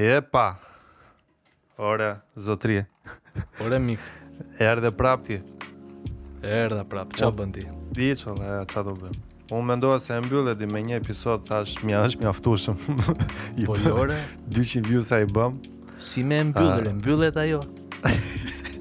[0.00, 0.56] E pa.
[1.76, 2.86] Ora zotri.
[3.60, 3.98] Ora mik.
[4.62, 5.40] Erdhë prapti.
[5.40, 5.66] ti.
[6.46, 7.16] Erdhë prap.
[7.18, 7.64] Ç'a bën ti?
[7.92, 8.38] Di çon,
[8.70, 9.10] ç'a do bën?
[9.50, 12.76] Unë se e mbyllë di me një episod tash mjaft mjaftuar.
[13.66, 15.58] Po lore 200 views ai bëm.
[15.98, 17.60] Si më e mbyllet ajo.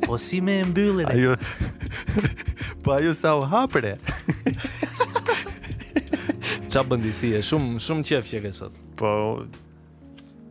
[0.05, 1.33] Po si më e Ajo.
[2.83, 3.97] Po ajo sa u hapre.
[6.69, 7.33] Ç'a bën si si?
[7.41, 8.73] Shumë shumë çëf që ke sot.
[8.95, 9.15] Po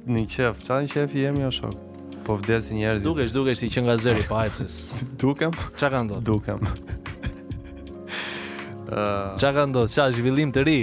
[0.07, 1.75] një qef, qa një qef jemi o shok
[2.27, 4.75] Po vdesi njerëzit Dukesh, dukesh ti që nga zëri pa ajtës
[5.23, 5.53] Dukem?
[5.79, 6.21] Qa ka ndot?
[6.27, 6.67] Dukem uh,
[9.43, 9.89] Qa ka ndot?
[9.93, 10.79] Qa, zhvillim të ri?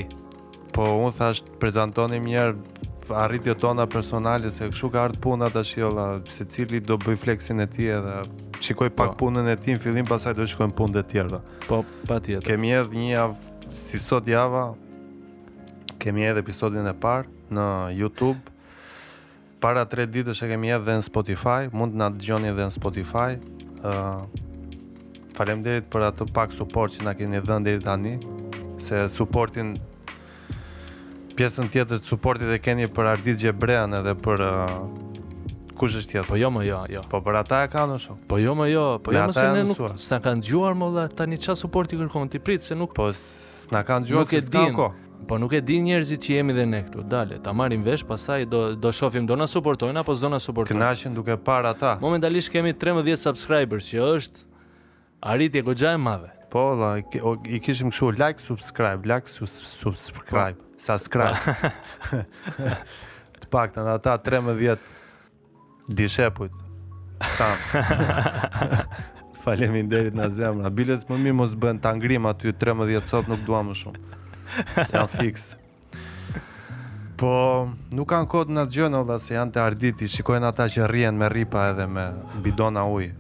[0.76, 2.56] Po unë thash të prezentonim njerë
[3.20, 7.58] Arritje tona personale Se këshu ka artë puna të shilla Se cili do bëj fleksin
[7.62, 8.18] e ti edhe
[8.64, 9.22] Shikoj pak po.
[9.28, 12.72] punën e ti në fillim Pasaj do shkojnë punë dhe tjerë Po, pa tjetë Kemi
[12.80, 13.40] edhe një javë
[13.76, 14.70] Si sot java
[16.00, 17.66] Kemi edhe episodin e parë në
[18.00, 18.42] YouTube
[19.64, 23.30] para 3 ditësh e kemi edhe në Spotify, mund të na dëgjoni edhe në Spotify.
[23.84, 24.42] ë uh,
[25.34, 28.12] Faleminderit për atë pak suport që na keni dhënë deri tani,
[28.84, 29.72] se suportin
[31.40, 34.78] pjesën tjetër të suportit e keni për Ardit Gjebrean edhe për uh,
[35.80, 36.28] kush është tjetër?
[36.30, 37.02] Po jo, më jo, jo.
[37.12, 38.22] Po për ata e kanë shumë.
[38.30, 41.08] Po jo, më jo, po jo, më se ne nuk s'na kanë dëgjuar më dha
[41.24, 45.03] tani çfarë suporti kërkon ti prit se nuk po s'na kanë dëgjuar se s'ka kohë.
[45.28, 47.04] Po nuk e di njerëzit që jemi dhe ne këtu.
[47.08, 50.76] Dale, ta marrim vesh, pastaj do do shohim do na suportojnë apo s'do na suportojnë.
[50.82, 51.92] Kënaqen duke parë ata.
[52.02, 54.66] Momentalisht kemi 13 subscribers, që është
[55.34, 56.32] arritje goxha e madhe.
[56.54, 56.90] Po, la,
[57.56, 60.76] i kishim kështu like, subscribe, like, subscribe, po.
[60.88, 61.56] subscribe.
[63.44, 64.92] Të paktën ata 13
[65.88, 66.60] dishepujt.
[67.38, 67.64] Tam.
[69.44, 70.70] Faleminderit na zemra.
[70.72, 74.20] Biles më mirë mos bën ta ngrim aty 13 sot nuk dua më shumë.
[74.94, 75.54] Ja fix.
[77.18, 77.32] Po,
[77.96, 81.30] nuk kanë kod në të gjënë, se janë të arditi, shikojnë ata që rrien me
[81.32, 82.08] ripa edhe me
[82.44, 83.14] bidona ujë.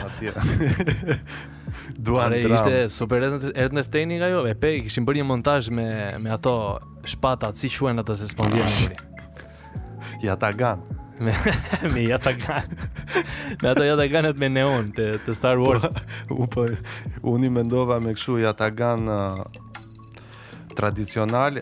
[0.00, 0.32] Atje.
[2.04, 5.68] Duan Are, Ishte super edhe në nga jo, e pe, i kishim bërë një montaj
[5.74, 5.88] me,
[6.24, 6.54] me ato
[7.04, 9.02] shpatat, si shuen ato se spondje në mëri.
[10.24, 10.96] Ja ta ganë.
[11.20, 11.32] me,
[11.92, 12.90] me ja ta ganë.
[13.62, 15.84] me ato ja ta ganët me neon, të, të Star Wars.
[16.30, 16.66] Po, po
[17.36, 19.18] unë i mendova me këshu ja ta ganë,
[20.78, 21.58] tradicional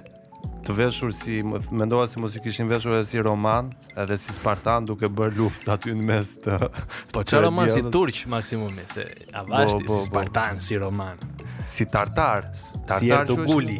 [0.66, 1.38] të veshur si
[1.72, 3.69] mendova se si mos i kishin veshur edhe si roman,
[4.03, 6.56] edhe si spartan duke bërë luftë aty në mes të
[7.15, 9.06] Po çfarë roman si turq maksimumi se
[9.43, 11.22] avashti po, po, si po, spartan si roman.
[11.76, 12.50] Si tartar,
[12.91, 13.78] tartar si guli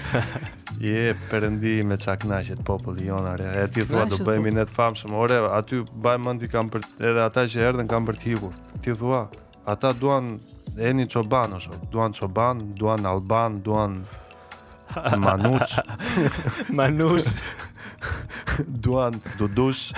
[0.80, 5.12] Je perëndi me qak nashet populli jonare E ti thua do bëhemi ne të famshëm.
[5.24, 8.52] Ore, aty baj mëndi për edhe ata që erdhën kanë për të
[8.84, 9.22] Ti thua,
[9.68, 10.32] ata duan
[10.80, 11.76] Eni Çoban është.
[11.92, 14.04] Duan Çoban, duan Alban, duan
[15.18, 15.78] Manuç.
[16.68, 17.26] Manuç.
[18.82, 19.92] duan Dudush.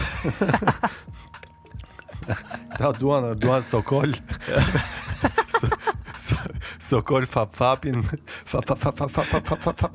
[2.79, 4.13] Ta duan, duan Sokol.
[6.79, 8.03] Sokol fap fapin.
[8.45, 9.95] Fap fap fap fap fap fap fap fap.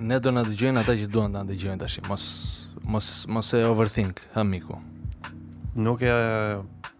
[0.00, 2.00] Ne do na dëgjojnë ata që duan ta dëgjojnë tash.
[2.08, 2.24] Mos
[2.88, 4.80] mos mos e overthink, ha miku
[5.74, 6.12] nuk e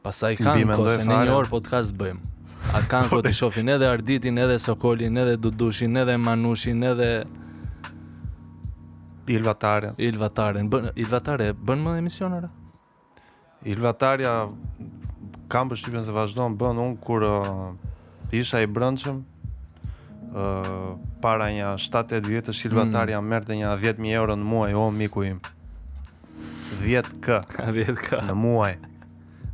[0.02, 2.30] pastaj kanë po se në një orë podcast bëjmë
[2.72, 7.08] A kanë këtë po, i shofin edhe Arditin, edhe Sokolin, edhe Dudushin, edhe Manushin, edhe...
[9.32, 9.90] Ilvatare.
[9.98, 10.62] Ilvatare.
[10.70, 12.50] Bën, Ilvatare, bënë më dhe emisionera?
[13.74, 14.30] Ilvatare,
[15.50, 17.44] kam për se vazhdon bënë unë kur uh,
[18.30, 19.18] isha i brëndshëm,
[20.30, 23.16] uh, para një 7-8 vjetës, Ilvatare, mm.
[23.16, 25.42] jam një 10.000 euro në muaj, o, miku im.
[26.80, 27.44] 10k.
[27.58, 28.22] 10k.
[28.28, 28.72] Në muaj.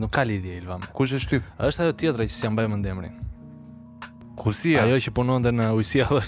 [0.00, 1.46] Nuk ka lidhje Ilva Kush e shtyp?
[1.66, 3.14] Është ajo tjetra që si jam bajmë ndemrin.
[4.38, 4.84] Kusia?
[4.84, 6.24] Ajo që punonte dhe në ujësia dhe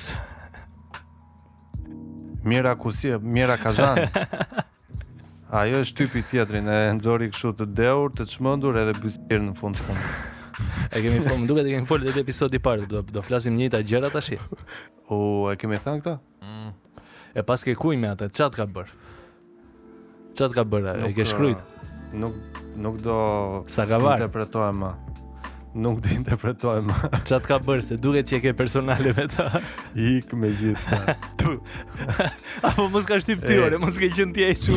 [2.45, 4.01] Mira Kusia, Mira Kazan.
[5.53, 9.53] Ajo është typi i teatrit, e nxori kështu të dehur, të çmendur edhe bytyr në
[9.59, 10.07] fund fund.
[10.97, 13.53] E kemi fol, më duket e kemi folë edhe episodi i parë, do do flasim
[13.61, 14.33] njëta gjëra tash.
[15.13, 15.19] U
[15.53, 16.15] e kemi thënë këtë?
[16.17, 16.55] Ëh.
[16.55, 17.03] Mm.
[17.37, 18.95] E pas ke kujme atë, ç'a të ka bër?
[20.41, 20.93] Ç'a të ka bër?
[21.13, 21.61] E ke shkruajt?
[21.61, 22.43] Uh, nuk
[22.87, 23.17] nuk do
[23.67, 24.87] interpretohem.
[25.85, 26.95] Nuk do interpretohem.
[27.29, 29.51] Ç'a të ka bër se duket që e ke personale me ta.
[30.15, 31.13] Ik me gjithë.
[31.43, 31.53] Tu.
[32.69, 34.77] Apo mos ka shtyp ti orë, mos ke qenë ti ai çu.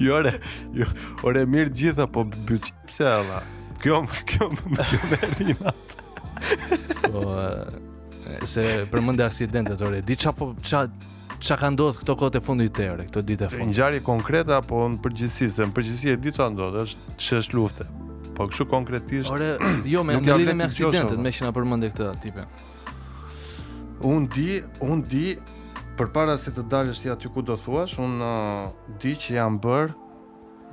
[0.00, 0.32] Jo, ore...
[0.72, 0.86] jo,
[1.26, 3.40] ore, mirë gjitha, po bëqë, pëse e la?
[3.82, 3.98] Kjo,
[4.30, 5.96] kjo, kjo me rinat.
[7.04, 7.34] po,
[8.48, 10.86] se për aksidentet, ore, di qa, po, qa,
[11.36, 13.74] qa ka ndodhë këto kote e fundit e ore, këto dite fundit?
[13.74, 15.50] Në gjari konkreta, po në përgjithësi.
[15.58, 17.88] se në përgjithësi e di qa ndodhë, është që është lufte.
[18.38, 19.36] Po, këshu konkretisht...
[19.36, 19.52] Ore,
[19.84, 22.48] jo, me në lidhe me aksidentet, me që nga përmënde këta, tipe.
[24.14, 24.48] Unë di,
[24.80, 25.26] unë di,
[26.00, 28.62] për para se të dalësht i aty ku do thuash, unë uh,
[29.02, 29.90] di që jam bërë,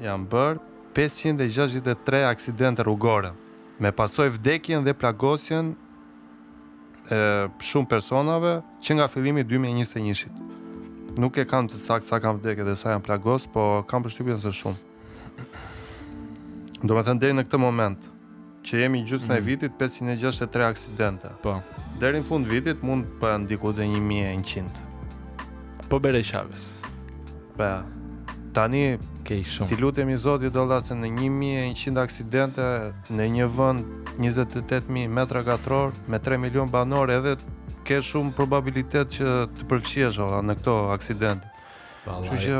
[0.05, 0.61] jam bërë,
[0.95, 3.33] 563 aksidente rrugore,
[3.79, 7.19] me pasoj vdekjen dhe plagosjen e,
[7.61, 10.39] shumë personave që nga fillimi 2021-shit.
[11.21, 14.41] Nuk e kam të sakë sa kam vdekje dhe sa jam plagos, po kam përshtypjen
[14.41, 15.05] së shumë.
[16.81, 18.09] Do me thënë deri në këtë moment,
[18.65, 19.47] që jemi gjusë në mhm.
[19.51, 21.35] vitit 563 aksidente.
[21.45, 21.59] Po.
[22.01, 24.85] Deri në fund vitit mund për ndiku dhe 1100.
[25.89, 26.67] Po bere Chavez.
[27.57, 27.83] Pa.
[28.53, 29.67] Tani ke shumë.
[29.69, 32.63] Ti lutemi Zotit do dha se në 1100 aksidente
[33.13, 33.91] në një vend
[34.25, 37.35] 28000 metra katror me 3 milion banor edhe
[37.87, 41.47] ke shumë probabilitet që të përfshihesh ora në këto aksidente.
[42.07, 42.57] Kështu që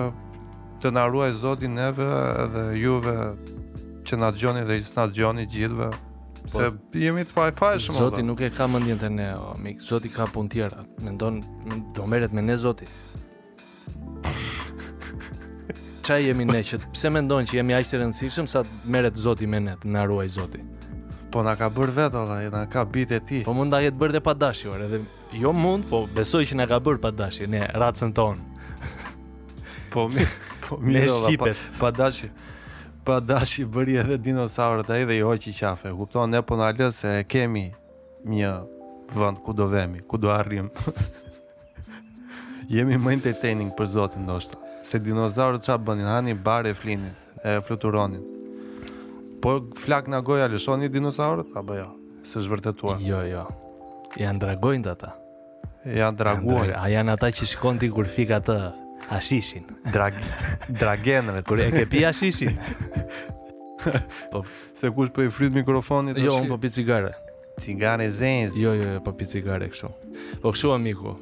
[0.84, 2.08] të na ruaj Zoti neve
[2.46, 3.16] Edhe juve
[4.08, 5.90] që na gjoni dhe që na dëgjoni gjoni
[6.48, 6.68] Po, se
[7.02, 7.96] jemi të pajfajshëm.
[7.98, 9.82] Zoti nuk e ka mendjen te ne, o, mik.
[9.84, 10.86] Zoti ka punë tjera.
[11.04, 11.42] Mendon
[11.96, 12.88] do merret me ne Zoti.
[16.08, 18.62] Qa jemi ne që pse mendojnë që jemi të rëndësishëm sa
[18.94, 20.62] meret zoti me ne na ruaj zoti?
[21.34, 23.42] Po na ka bërë vetë ola, na ka bitë e ti.
[23.44, 24.70] Po mund ta jetë bërë dhe pa dashi,
[25.42, 27.12] jo mund, po besoj që na ka bërë pa
[27.52, 28.42] ne ratësën tonë.
[29.94, 30.24] po mi,
[30.68, 30.96] po mi,
[31.42, 32.32] pa, pa dashi,
[33.04, 35.92] pa dashi bëri edhe dinosaurët ai dhe i hoqi qafe.
[35.92, 37.68] Kupton, ne po na lë se kemi
[38.24, 38.54] një
[39.12, 40.72] vend ku do vemi, ku do arrim.
[42.68, 44.58] Jemi më entertaining për Zotin ndoshta.
[44.84, 46.08] Se dinozaurët çfarë bënin?
[46.08, 48.24] Hani barë flinin, e fluturonin.
[49.42, 51.86] Po flak na goja lëshoni dinozaurët apo jo?
[52.28, 53.00] Së zhvërtetuar.
[53.04, 53.46] Jo, jo.
[54.20, 55.14] Ja ndragojnë ata.
[55.88, 56.74] Ja ndragojnë.
[56.76, 58.58] A janë ata që shkon ti kur fik atë
[59.16, 59.70] Ashishin?
[59.94, 60.18] Drag
[60.76, 62.58] dragenëve kur e ke pi Ashishin.
[64.34, 64.44] Po
[64.76, 66.26] se kush po i fryt mikrofonit tash?
[66.28, 67.14] Jo, un po pi cigare.
[67.64, 68.58] Cigare zenz.
[68.60, 69.92] Jo, jo, jo, po pi cigare kështu.
[70.44, 71.14] Po kështu amiku,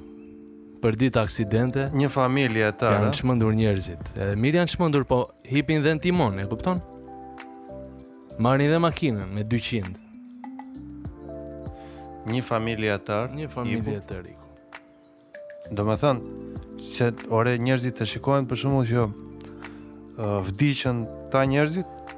[0.86, 1.88] për ditë aksidente.
[1.98, 2.98] Një familje e tërë.
[3.00, 4.02] Janë çmendur njerëzit.
[4.22, 5.18] Edhe mirë janë çmendur, po
[5.50, 6.78] hipin dhe timon, e kupton?
[8.44, 9.96] Marrin dhe makinën me 200.
[12.30, 14.34] Një familje e tërë, një familje e tërë.
[15.74, 16.60] Do me thënë,
[16.94, 19.08] që ore njerëzit të shikojnë për shumë që
[20.52, 21.00] vdiqën
[21.34, 22.14] ta njerëzit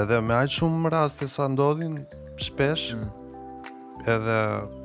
[0.00, 1.98] edhe me ajtë shumë më raste sa ndodhin
[2.42, 3.10] shpesh mm.
[4.14, 4.38] edhe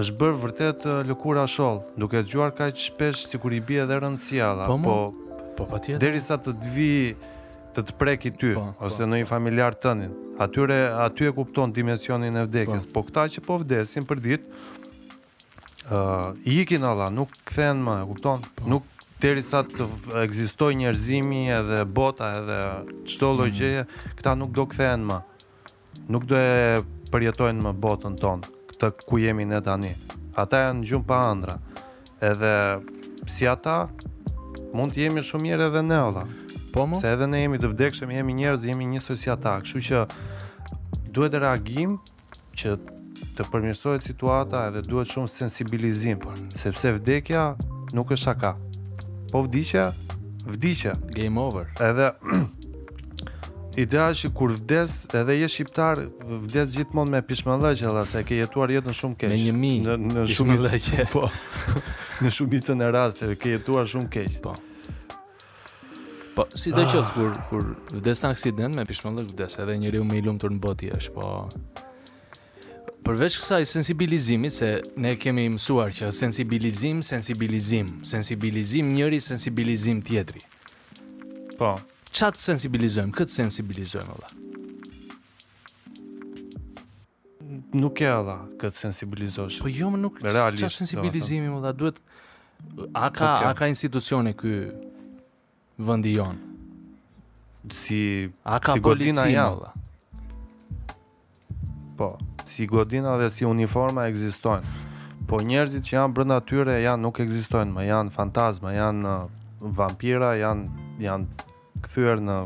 [0.02, 4.50] është bërë vërtet uh, lëkura sholl duke dëgjuar kaq shpesh sikur i bie edhe rëndësia
[4.56, 6.92] valla po po, po patjetër derisa të të vi
[7.78, 8.88] të të preki ty po, po.
[8.90, 9.12] ose po.
[9.14, 10.10] në një familjar tënd
[10.42, 14.62] atyre aty e kupton dimensionin e vdekjes po, po këta që po vdesin për ditë
[15.92, 18.46] uh, ikin alla, nuk kthehen më, kupton?
[18.56, 18.68] Po.
[18.70, 18.86] Nuk
[19.20, 19.86] derisa të
[20.24, 22.60] ekzistojë njerëzimi edhe bota edhe
[23.12, 23.58] çdo lloj mm.
[23.58, 23.84] gjëje,
[24.20, 25.20] këta nuk do kthehen më.
[26.10, 26.80] Nuk do e
[27.14, 29.92] përjetojnë më botën tonë, këtë ku jemi ne tani.
[30.40, 31.58] Ata janë gjumë pa andra.
[32.24, 32.54] Edhe
[33.30, 33.80] si ata
[34.76, 36.24] mund të jemi shumë mirë edhe ne alla.
[36.70, 37.00] Po më.
[37.02, 39.58] Se edhe ne jemi të vdekshëm, jemi njerëz, jemi njësoj si ata.
[39.66, 40.04] Kështu që
[41.16, 41.98] duhet reagim
[42.60, 42.78] që
[43.38, 46.60] të përmirësohet situata edhe duhet shumë sensibilizim për, mm.
[46.60, 47.44] sepse vdekja
[47.96, 48.54] nuk është shaka.
[49.32, 49.88] Po vdiqja,
[50.56, 50.94] vdiqja.
[51.18, 51.68] Game over.
[51.90, 52.10] Edhe
[53.86, 56.06] ideja që kur vdes, edhe je shqiptar,
[56.46, 59.36] vdes gjithmonë me pishmëllëqe, dha se ke jetuar jetën shumë keq.
[59.36, 61.06] Me 1000 në, në pishmëllëqe.
[61.16, 61.28] Po.
[62.26, 64.40] në shumicën e rasteve ke jetuar shumë keq.
[64.48, 64.56] Po.
[66.36, 70.26] Po, si të kur kur vdes në aksident me pishmëllëq vdes, edhe njeriu më i
[70.30, 71.86] lumtur në botë është, po.
[73.08, 80.42] Përveç kësaj sensibilizimit se ne kemi mësuar që sensibilizim, sensibilizim, sensibilizim njëri, sensibilizim tjetri.
[81.60, 81.70] Po.
[82.12, 84.34] Çat sensibilizojmë, kët sensibilizojmë valla.
[87.80, 89.60] Nuk e ha kët sensibilizosh.
[89.64, 92.00] Po jo, më nuk çfarë sensibilizimi më duhet
[92.92, 93.20] a ka okay.
[93.22, 94.56] Po, a ka institucione ky
[95.88, 96.40] vendi jon.
[97.72, 98.04] Si
[98.44, 99.46] a ka si policia
[102.50, 104.88] si godina dhe si uniforma ekzistojnë.
[105.30, 109.18] Po njerëzit që janë brenda tyre janë nuk ekzistojnë, më janë fantazma, janë uh,
[109.78, 111.50] vampira, janë janë
[111.86, 112.38] kthyer në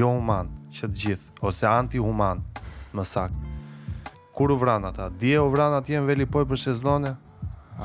[0.00, 2.42] jo human që të gjithë ose antihuman,
[2.94, 4.18] më saktë.
[4.36, 5.06] Kur u vran ata?
[5.16, 7.14] Dje u vran atje në Velipoj për sezone?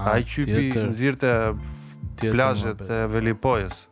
[0.07, 1.31] Ai qypi nxirtë
[2.25, 3.85] plazhet e Velipojës.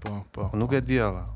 [0.00, 1.26] Po, po, nuk e di alla.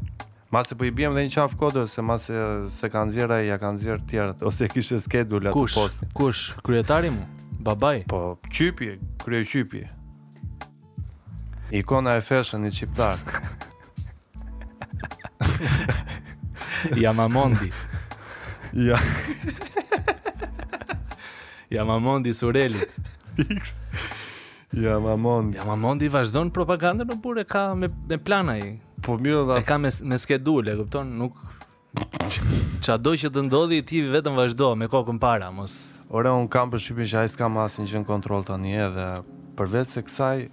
[0.52, 2.38] Mase po i bjem dhe një qaf kodër se mase
[2.74, 6.56] se ka nxjerr ai, ja ka nxjerr tjerët ose kishte schedule atë kush, Kush?
[6.66, 7.22] Kryetari mu?
[7.62, 8.02] Babai.
[8.10, 9.84] Po, qypi, krye qypi.
[11.78, 13.42] Ikona e fashion i çiptak.
[16.96, 17.70] ja mamondi.
[18.88, 18.98] ja.
[21.78, 22.82] ja mamondi Sureli.
[23.56, 23.74] X.
[24.72, 25.56] ja mamondi.
[25.56, 28.80] Ja mamondi vazhdon propagandën, por e ka me me plan ai.
[29.00, 29.58] Po mirë dha.
[29.60, 31.08] E kam me skedul, e kupton?
[31.16, 31.38] Nuk
[32.84, 35.74] çado që të ndodhi ti vetëm vazhdo me kokën para, mos.
[36.10, 39.06] Ora un kam për shqipin që ai s'ka më asnjë kontroll tani edhe
[39.58, 40.44] përveç se kësaj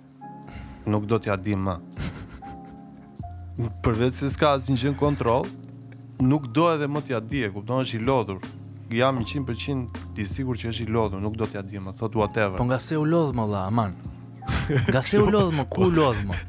[0.90, 1.76] nuk do t'ja di më.
[3.86, 5.48] Përveç se s'ka asnjë kontroll,
[6.24, 7.84] nuk do edhe më t'ja di, e kupton?
[7.84, 8.42] Është i lodhur.
[8.94, 12.58] Jam 100% i sigurt që është i lodhur, nuk do t'ja di më, thot whatever.
[12.62, 13.98] Po nga se u lodh më valla, aman.
[14.90, 16.42] Nga se u lodh më, ku u lodh më?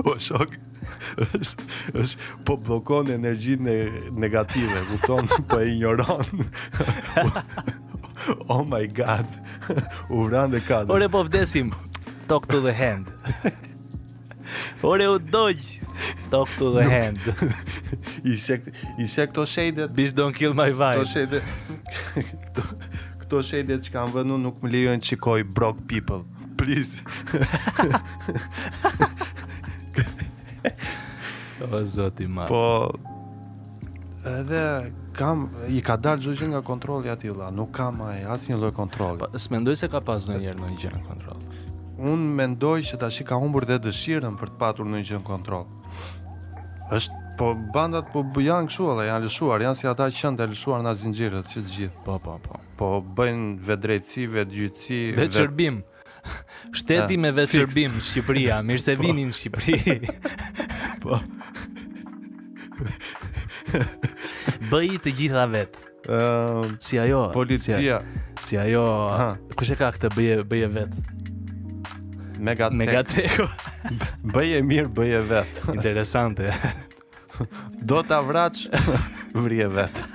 [0.08, 0.54] O shok
[1.16, 1.68] është
[2.02, 3.74] është po bllokon energjinë
[4.24, 6.42] negative, kupton, po e injoron.
[8.54, 9.26] oh my god.
[10.08, 10.90] U vran dhe kad.
[10.90, 11.72] Ore po vdesim.
[12.30, 13.10] Talk to the hand.
[14.82, 15.78] Ore u dojë
[16.30, 17.20] Talk to the hand
[18.26, 18.66] I shek
[19.30, 22.72] këto shejdet Bish don't kill my vibe Këto shejdet
[23.20, 26.24] Këto, shejdet që kam vënu nuk më lejon të shikoj broke people
[26.58, 26.96] Please
[31.72, 32.44] O zoti ma.
[32.46, 32.90] Po.
[34.26, 38.72] Edhe kam i ka dalë gjë nga kontrolli aty valla, nuk kam ai asnjë lloj
[38.76, 39.18] kontrolli.
[39.22, 41.40] Po, S'mendoj se ka pas ndonjëherë ndonjë gjë në kontroll.
[41.98, 45.26] Unë mendoj se tash i ka humbur dhe dëshirën për të patur ndonjë një në
[45.28, 45.66] kontroll.
[46.96, 50.46] është po bandat po janë këshu, valla, janë lëshuar, janë si ata që janë të
[50.54, 52.00] lëshuar nga zinxhirët që të gjithë.
[52.04, 52.58] Po, po, po.
[52.76, 55.78] Po bëjnë vedrejtësi, vetgjyqësi, vetshërbim.
[55.80, 55.98] Vet...
[56.82, 60.00] Shteti me vetë Shqipëria, mirë se vinin Shqipëri.
[61.02, 61.20] Po.
[64.70, 65.86] Bëj të gjitha vetë.
[66.00, 67.22] Ëm, ehm, uh, si ajo?
[67.34, 67.76] Policia.
[67.76, 67.98] Si, a,
[68.46, 68.84] si ajo?
[69.58, 71.04] Kush e ka këtë bëje bëje vetë?
[72.46, 73.46] Megateko.
[74.34, 75.66] bëje mirë, bëje vetë.
[75.76, 76.54] Interesante.
[77.88, 78.66] Do ta vrash
[79.32, 80.08] vrije vetë.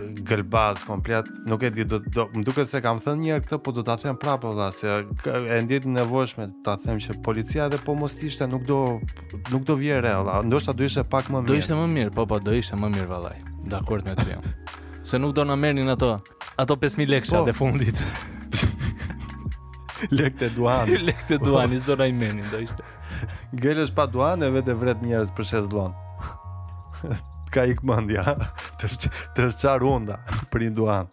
[0.01, 1.27] gëlbaz komplet.
[1.29, 3.83] Po, nuk e di do, do më duket se kam thënë një këtë, po do
[3.85, 8.17] ta them prapë valla, se e ndjetë nevojshme ta them që policia edhe po mos
[8.23, 8.79] ishte nuk do
[9.51, 10.39] nuk do vjerë re valla.
[10.47, 11.53] Ndoshta do ishte pak më mirë.
[11.53, 13.43] Do ishte më mirë, po po do ishte më mirë vallaj.
[13.75, 14.39] Dakor me ty.
[15.03, 16.13] Se nuk do na merrnin ato
[16.59, 18.07] ato 5000 lekësha po, të fundit.
[20.11, 20.89] Lek të duan.
[21.07, 22.83] Lek të duan, is do na i merrnin, do ishte.
[23.53, 25.95] Gjelesh pa duan, e vetë vret njerëz për shezllon.
[27.53, 28.23] Ka i këmëndja,
[28.81, 28.89] të,
[29.37, 30.19] të shqarë unda
[30.53, 31.11] për i nduan.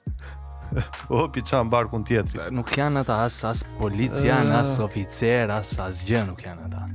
[1.10, 2.48] O, pi qa barkun tjetëri.
[2.54, 4.60] Nuk janë ata as, as polician, uh...
[4.62, 4.86] as ah.
[4.86, 6.86] oficer, as as gjë nuk janë ata.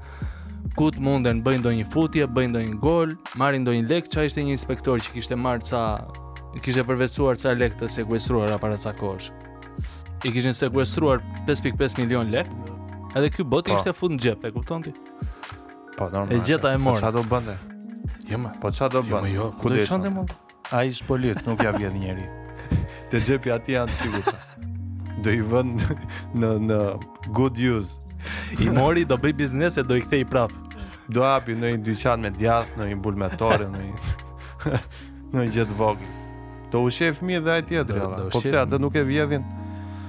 [0.78, 4.08] ku të munden bëjnë do një futje, bëjnë do një gol, marin do një lek,
[4.12, 5.82] qa ishte një inspektor që kishte marr ca,
[6.60, 9.32] kishte përvecuar ca lek të sekwestruar para ca kosh.
[10.24, 12.48] I kishin sekwestruar 5.5 milion lek,
[13.16, 14.02] edhe kjo botë kishte po.
[14.04, 14.94] fut në xhep, e kupton ti?
[15.96, 16.30] Po, normal.
[16.32, 16.74] E gjeta po.
[16.74, 16.98] e mor.
[16.98, 17.54] Po, qa do bënde?
[18.30, 19.10] Jo, Po, qa do bënde?
[19.12, 19.50] Jo, ma, po jo.
[19.62, 20.10] Kudë e shante,
[20.72, 22.24] Ai A i nuk ja vjen njeri.
[23.10, 24.32] Te gjepi ati janë sigurt.
[25.22, 25.74] Do i vën
[26.40, 26.78] në, në
[27.36, 28.00] good use.
[28.64, 30.52] I mori do bëj e do i kthej prap.
[31.12, 33.92] Do api në i dyqan me djath, në i bulmetore, në i...
[35.36, 36.10] në gjithë vogë.
[36.72, 38.00] Do u shef mi dhe ai tjetër.
[38.32, 39.44] Po pse atë nuk e vjedhin?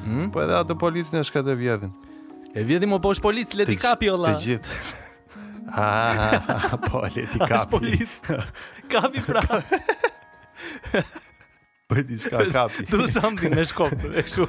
[0.05, 0.29] Hmm?
[0.31, 1.91] Po edhe atë policën e shkatë e vjedhin.
[2.55, 4.37] E vjedhim më poshtë policë, leti kapi olla.
[4.37, 5.03] Të gjithë.
[5.67, 7.69] Ah, po, le ti kapi.
[7.71, 8.21] Polic.
[8.89, 9.41] Kapi pra.
[11.89, 12.85] Po ti shka kapi.
[12.91, 14.45] Do something me shkop, e kështu.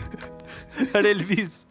[0.92, 1.64] Relvis.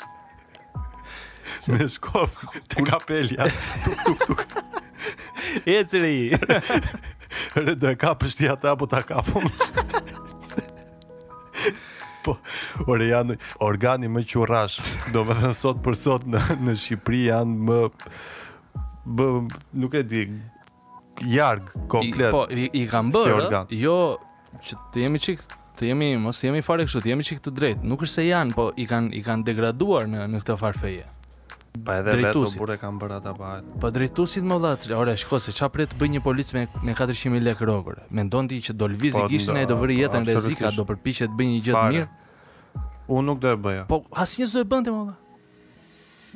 [1.68, 3.50] Me shkop te kapelja.
[3.86, 4.46] Tuk tuk tuk.
[5.66, 6.36] E cili i
[7.80, 9.44] do e kapështi ata Po ta kapëm
[12.26, 12.34] Po
[12.92, 14.80] Ore janë organi më qurash
[15.14, 17.78] Do me thënë sot për sot Në, në Shqipëri janë më
[19.06, 19.26] bë,
[19.80, 20.26] nuk e di
[21.34, 22.30] jarg komplet.
[22.30, 23.64] I, po i, i kam bërë.
[23.70, 23.98] Si Jo
[24.66, 25.44] që të jemi çik
[25.80, 27.88] të jemi mos jemi fare kështu, të jemi çik të drejtë.
[27.90, 31.10] Nuk është se janë, po i kanë i kanë degraduar në në këtë farfeje.
[31.86, 33.50] Pa edhe vetë burë kanë bërë ata pa.
[33.84, 36.96] Po drejtusit, më vllaç, ore shko, se çfarë pret të bëj një polic me me
[36.96, 38.00] 400000 lekë rrogër.
[38.16, 41.36] Mendon ti që do lvizë po, Në ai do vëri jetën rrezika, do përpiqet të
[41.40, 42.08] bëj një gjë të mirë?
[43.12, 43.84] Unë nuk do e bëja.
[43.92, 45.20] Po asnjë do e bënte më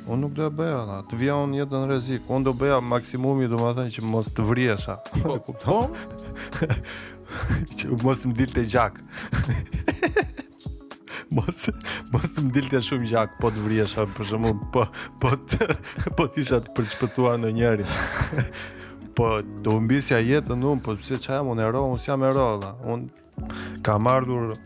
[0.06, 2.28] Unë nuk do e bëja ona, të vija unë jetën rrezik.
[2.32, 4.96] Unë do bëja maksimumi, domethënë që mos të vriesha.
[5.18, 5.92] E po, kupton?
[7.80, 8.96] që mos më dilte gjak.
[11.36, 11.60] mos
[12.14, 14.86] mos më dilte shumë gjak, po të vriesha për shkakun po
[15.22, 15.68] po të
[16.18, 17.84] po të isha të përshpëtuar në njëri.
[19.14, 22.74] po të humbisja jetën unë, po pse çfarë unë ero, unë jam ero ona.
[22.88, 24.56] Unë kam ardhur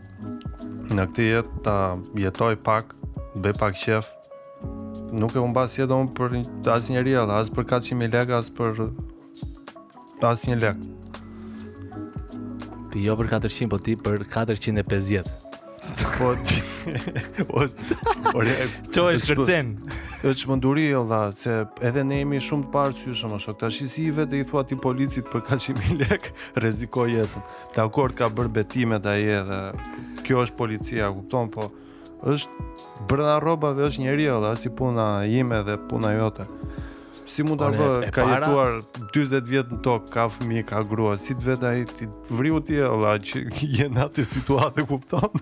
[0.95, 1.75] në këtë jetë ta
[2.19, 2.95] jetoj pak,
[3.35, 4.09] bëj pak qef,
[5.11, 6.35] nuk e humbas si edhe unë për
[6.75, 10.87] asë një real, asë për 400.000 lek, asë për asë një lek.
[12.91, 15.33] Ti jo për 400, po ti për 450.
[16.15, 16.61] po ti
[17.55, 18.53] o, e,
[18.93, 19.71] Qo e shkërcen
[20.27, 21.01] E që më nduri jo,
[21.33, 21.51] Se
[21.87, 24.77] edhe ne jemi shumë të parë Që shumë shok shisi i vetë i thua ti
[24.79, 26.29] policit për 400.000 lek
[26.63, 31.71] Rezikoj jetën Dhe akord ka bërë betimet aje, Dhe kjo është policia Kupton po
[32.25, 36.45] është brenda rrobave është njeriu dhe si puna ime dhe puna jote.
[37.27, 38.79] Si mund ta bëj ka jetuar
[39.13, 42.77] 40 vjet në tokë, ka fëmijë, ka grua, si të vet ai ti vriu ti
[42.81, 43.41] valla që
[43.79, 45.41] je në atë situatë kupton?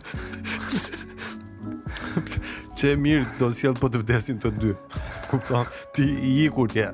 [2.79, 4.73] Çe mirë do sjell po të vdesin të dy.
[5.31, 5.67] Kupton?
[5.95, 6.87] Ti i ikur ti.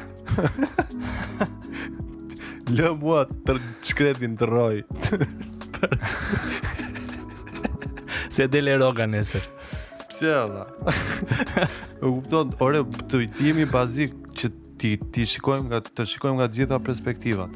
[2.73, 3.59] Lë mua të
[3.91, 4.81] shkretin të roj.
[8.33, 9.45] se dele roga nesër.
[10.09, 10.65] Pse valla?
[12.01, 14.47] E kupton, ore, të jemi bazik që
[14.81, 17.49] ti ti shikojmë nga të shikojmë nga gjitha perspektivat.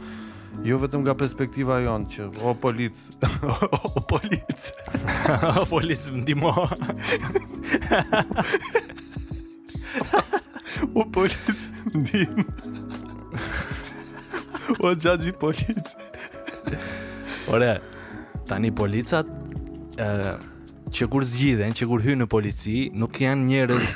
[0.67, 2.97] Jo vetëm nga perspektiva jonë që o polic,
[3.89, 4.61] o polic.
[5.63, 6.53] o polic më dimo.
[10.93, 11.57] o polic më
[12.11, 12.35] dim.
[14.77, 15.87] o gjitë polic.
[17.51, 17.71] Ore,
[18.47, 19.27] tani policat,
[19.97, 20.09] e,
[20.93, 23.93] që kur zgjidhen, që kur hynë në polici, nuk janë njerëz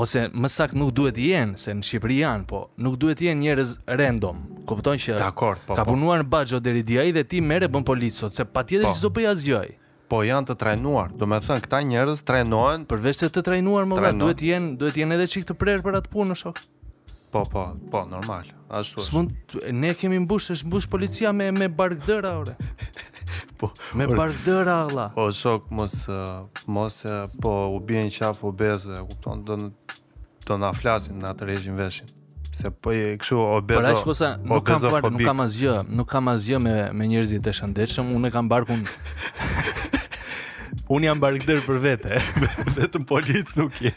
[0.00, 3.74] ose më saktë nuk duhet jenë, se në Shqipëri janë, po nuk duhet jenë njerëz
[4.00, 4.40] random.
[4.68, 5.92] Kupton që Dakor, po, ka po.
[5.94, 8.94] punuar në Baxho deri dia dhe ti merre bën policot, sot, se patjetër po.
[8.98, 9.20] çdo po.
[9.20, 9.60] bëj asgjë.
[10.08, 13.96] Po janë të trajnuar, do me thënë, këta njerëz trajnohen Përveç se të trajnuar më
[14.04, 16.62] vetë, duhet jenë, duhet jenë edhe qik të prerë për atë punë në shokë
[17.36, 18.42] Po, po, po, normal.
[18.72, 19.12] Ashtu është.
[19.12, 19.30] Mund
[19.72, 22.54] ne kemi mbush, është mbush policia me me bardhëra ore.
[23.60, 25.08] po, me bardhëra alla.
[25.14, 25.98] Po, shok mos
[26.66, 27.02] mos
[27.44, 29.68] po u bien qaf obez, e kupton, do në,
[30.48, 32.08] do na flasin në atë rregjim veshin.
[32.56, 33.76] Se po e kështu obez.
[33.76, 37.44] Por ashtu sa nuk kam par, nuk kam asgjë, nuk kam asgjë me me njerëzit
[37.44, 38.80] të shëndetshëm, unë kam barkun.
[40.96, 42.18] unë jam bardhër për vete,
[42.80, 43.92] vetëm policë nuk je.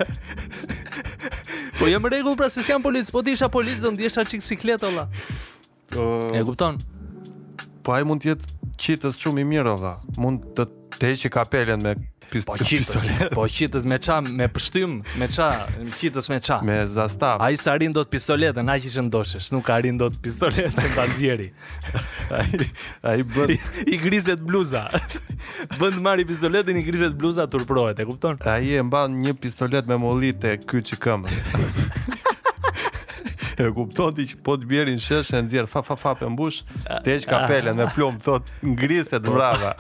[1.80, 4.84] Po jam rregull pra se sjam polic, po ti isha polic do ndjesha çik çiklet
[4.84, 5.08] olla.
[5.08, 6.78] Uh, po, e kupton?
[7.86, 8.50] Po ai mund të jetë
[8.86, 9.94] qitës shumë i mirë olla.
[10.20, 10.66] Mund të
[10.98, 11.96] të heqë kapelen me
[12.46, 15.48] Po qitës, po qitës me qa, me pështym, me qa,
[15.82, 16.60] me qitës me qa.
[16.68, 17.42] Me zastav.
[17.42, 20.10] A i sa rinë do të pistoletën, a i që ndoshesh, nuk a rinë do
[20.14, 21.50] të pistoletën të anëzjeri.
[23.10, 23.56] A i bënd...
[23.90, 24.84] I, griset bluza.
[25.80, 28.38] Bënd marri pistoletën, i griset bluza, turprohet, e kupton?
[28.46, 31.44] A i e mba një pistolet me molit e kyqë që këmës.
[33.60, 36.62] E kupton ti që po të bjerin shesh e nëzjerë fa fa fa për mbush,
[37.04, 39.74] te që kapelen me plumë, thot, ngriset vrava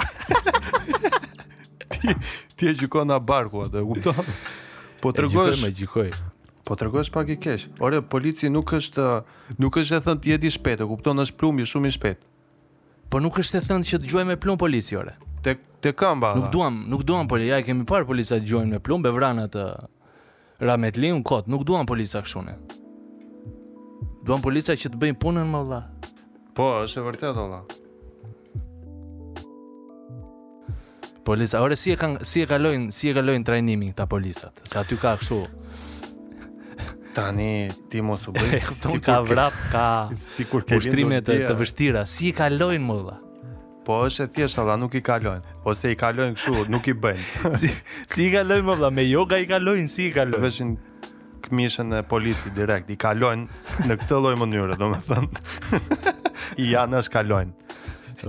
[1.93, 2.07] ti
[2.55, 4.35] ti e gjikon na barku atë, e kupton?
[5.01, 6.11] Po tregosh me gjikoj.
[6.67, 7.63] Po tregosh pak i keq.
[7.83, 9.05] Ore, polici nuk është
[9.61, 11.23] nuk është e thënë ti jeti di shpejt, e kupton?
[11.25, 12.19] Është plumbi shumë i shpejt.
[13.09, 15.15] Po nuk është e thënë që dëgjoj me plumb polici ore.
[15.45, 16.33] Te te këmba.
[16.37, 19.67] Nuk duam, nuk duam poli, ja kemi parë të dëgjojnë me plumb e vranë atë
[20.59, 22.57] Rametlin kot, nuk duam policia kështu ne.
[24.27, 25.79] Duam policia që të bëjnë punën me vëlla.
[26.51, 27.61] Po, është e vërtetë valla.
[31.29, 31.61] polisa.
[31.61, 34.57] Ore si e kanë si e kalojnë, si e kalojnë trajnimin ta polisat?
[34.65, 35.43] se aty ka kështu.
[37.13, 37.51] Tani
[37.89, 39.85] ti mos u bëj si ka vrap ka
[40.33, 42.05] sikur ke ushtrime të, të vështira.
[42.09, 43.17] Si e kalojnë më dha?
[43.85, 45.53] Po është e thjeshtë, valla, nuk i kalojnë.
[45.69, 47.27] Ose i kalojnë kështu, nuk i bëjnë.
[47.61, 47.71] si,
[48.09, 50.41] si i kalojnë më valla, me yoga i kalojnë, si i kalojnë.
[50.47, 50.73] Veshin
[51.45, 56.13] këmishën e policit direkt, i kalojnë në këtë lloj mënyre, domethënë.
[56.65, 57.73] I janë as kalojnë.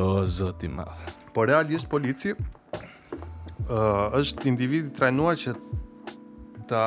[0.00, 1.16] O zoti madh.
[1.34, 2.32] Po realisht polici
[3.70, 5.52] uh, është individi i trajnuar që
[6.70, 6.85] ta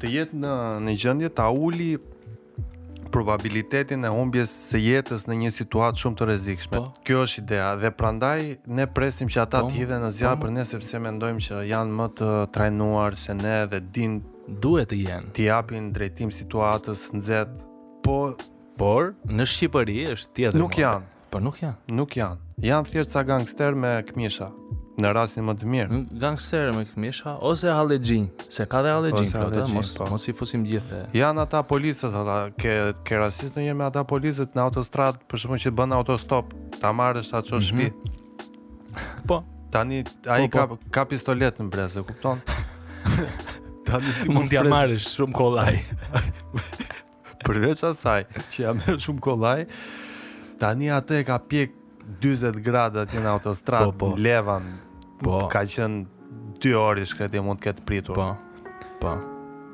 [0.00, 0.54] të jetë në
[0.88, 1.94] në gjendje ta uli
[3.12, 6.78] probabilitetin e humbjes së jetës në një situatë shumë të rrezikshme.
[6.78, 7.02] Po.
[7.04, 8.38] Kjo është ideja dhe prandaj
[8.72, 10.46] ne presim që ata po, të hidhen në zjarr po.
[10.46, 14.16] për ne sepse mendojmë që janë më të trajnuar se ne dhe din
[14.64, 15.32] duhet të jenë.
[15.36, 17.68] Ti japin drejtim situatës nxehtë,
[18.02, 18.16] po
[18.80, 20.60] por në Shqipëri është tjetër.
[20.64, 21.92] Nuk janë, po nuk janë.
[22.00, 22.40] Nuk janë.
[22.64, 24.48] Janë thjesht ca gangster me këmisha
[25.00, 26.00] në rastin më të mirë.
[26.20, 30.08] Gangster me këmisha ose Hallexhin, se ka dhe Hallexhin këtu, mos po.
[30.12, 31.04] mos i fusim gjithë.
[31.16, 32.74] Janë ata policët ata ke
[33.06, 37.32] ke rastisë ndonjë me ata policët në autostrad, për shkak që bën autostop, ta marrësh
[37.32, 37.80] atë çosh mhm.
[37.80, 37.90] shtëpi.
[37.94, 39.26] Mm -hmm.
[39.30, 40.76] Po, tani ai po, po.
[40.76, 42.40] ka ka pistolet në brezë, kupton?
[43.88, 45.76] tani si mund t'ia marrësh shumë kollaj.
[47.46, 48.74] Përveç asaj që ja
[49.04, 49.64] shumë kollaj,
[50.60, 51.80] tani atë e ka pjek
[52.20, 54.12] 40 gradë aty në autostradë po, po.
[54.16, 54.68] në Levan.
[55.22, 55.42] Po.
[55.52, 58.16] Ka qenë 2 orë shkretë mund të ketë pritur.
[58.18, 58.34] Po.
[59.02, 59.16] Po.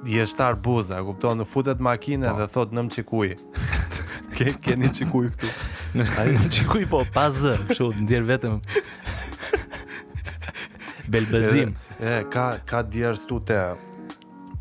[0.09, 2.37] jeshtar buza, e kupton, në futet makine po.
[2.39, 3.35] dhe thot nëm çikuj.
[4.39, 5.49] Ke keni çikuj këtu.
[6.23, 8.61] Ai çikuj po pa z, kështu ndjer vetëm
[11.13, 11.75] belbazim.
[11.99, 13.59] Ë ka ka djersë tu te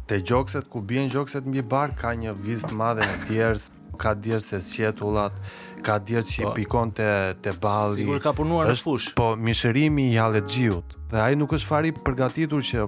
[0.09, 3.69] te gjokset ku bien gjokset mbi bar ka një vizt madhe në djerës
[4.01, 5.35] ka djerës se sjetullat
[5.85, 6.53] ka djerë që i po.
[6.57, 7.07] pikon të,
[7.43, 8.01] të bali.
[8.01, 9.11] Sigur ka punuar në fush.
[9.17, 10.95] Po, mishërimi i halet gjiut.
[11.11, 12.85] Dhe aji nuk është fari përgatitur që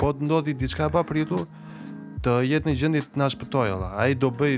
[0.00, 1.46] po të ndodhi diçka e pritur
[2.24, 3.92] të jetë në gjendit të nashpëtoj, ola.
[4.02, 4.56] Aji do bëj,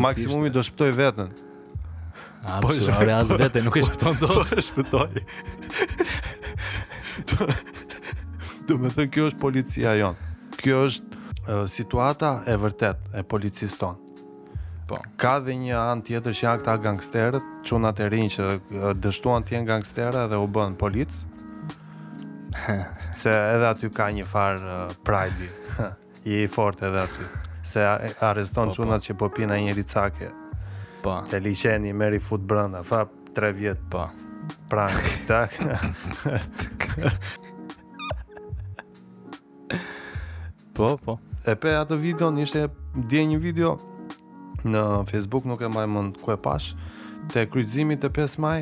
[0.00, 1.34] maksimumi do shpëtoj vetën.
[2.38, 4.42] Absolut, po, ore as vetë nuk e shpëton po, dot.
[4.46, 5.12] Po, e shpëtoi.
[8.68, 10.16] Do të thënë kjo është policia jon.
[10.60, 14.07] Kjo është uh, situata e vërtet e policisë tonë.
[14.88, 14.96] Po.
[15.20, 19.58] Ka dhe një anë tjetër që janë këta gangsterët, çuna të rinj që dështuan të
[19.58, 21.12] jenë gangsterë dhe u bën polic.
[23.20, 25.50] se edhe aty ka një far uh, pride.
[26.24, 27.26] I fortë edhe aty.
[27.68, 29.06] Se arreston çunat po, po.
[29.10, 30.30] që po pinë një ricake.
[31.04, 31.18] Po.
[31.30, 33.02] Te liçeni merr i fut brenda, fa
[33.36, 34.06] 3 vjet po.
[34.72, 35.52] Prank tak.
[40.72, 41.18] Po, po.
[41.48, 42.66] E pe atë video, nishte
[43.08, 43.76] dje një video
[44.66, 46.72] në Facebook nuk e maj mund ku e pash
[47.32, 48.56] te kryzimi te 5 maj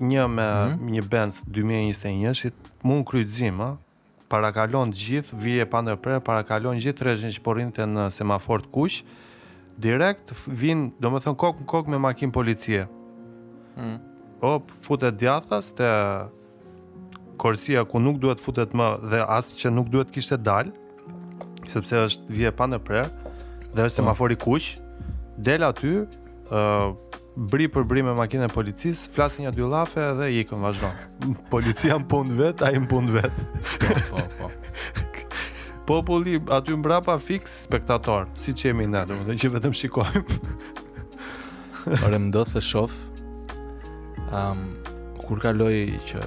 [0.00, 0.90] një me mm -hmm.
[0.94, 3.76] një band 2021 shit mund kryzim ha
[4.30, 8.70] parakalon të gjithë vije pa ndërprer parakalon gjithë rrezin që po rrinte në semafor të
[8.70, 9.02] kuq
[9.78, 12.86] direkt vin domethën kok kok me makinë policie
[13.76, 14.60] mm -hmm.
[14.82, 15.90] futet djathas te
[17.36, 20.64] korsia ku nuk duhet futet më dhe as që nuk duhet kishte dal
[21.66, 23.06] sepse është vije pa ndërprer
[23.74, 23.88] dhe është po.
[23.88, 24.78] semafori kuq
[25.42, 26.04] del aty, ë
[26.52, 26.90] uh,
[27.50, 31.04] bri për bri me makinën e policisë, flasin një dy llafe dhe i ikën vazhdon.
[31.54, 33.40] Policia në punë vet, ai në punë vet.
[33.80, 34.50] Po, po, po.
[35.90, 40.50] Populli aty mbrapa fik spektator, si jemi ne, domethënë që vetëm shikojmë.
[42.04, 42.92] Ora më do të shoh.
[44.30, 44.66] Um,
[45.24, 45.72] kur kaloj
[46.06, 46.20] që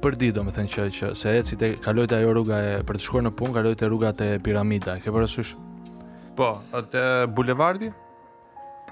[0.00, 3.26] për ditë domethënë që që se eci te te ajo rruga e për të shkuar
[3.26, 4.96] në punë, kaloj te rruga te piramida.
[5.02, 5.52] Ke parasysh?
[6.38, 7.00] Po, atë
[7.34, 7.88] bulevardi?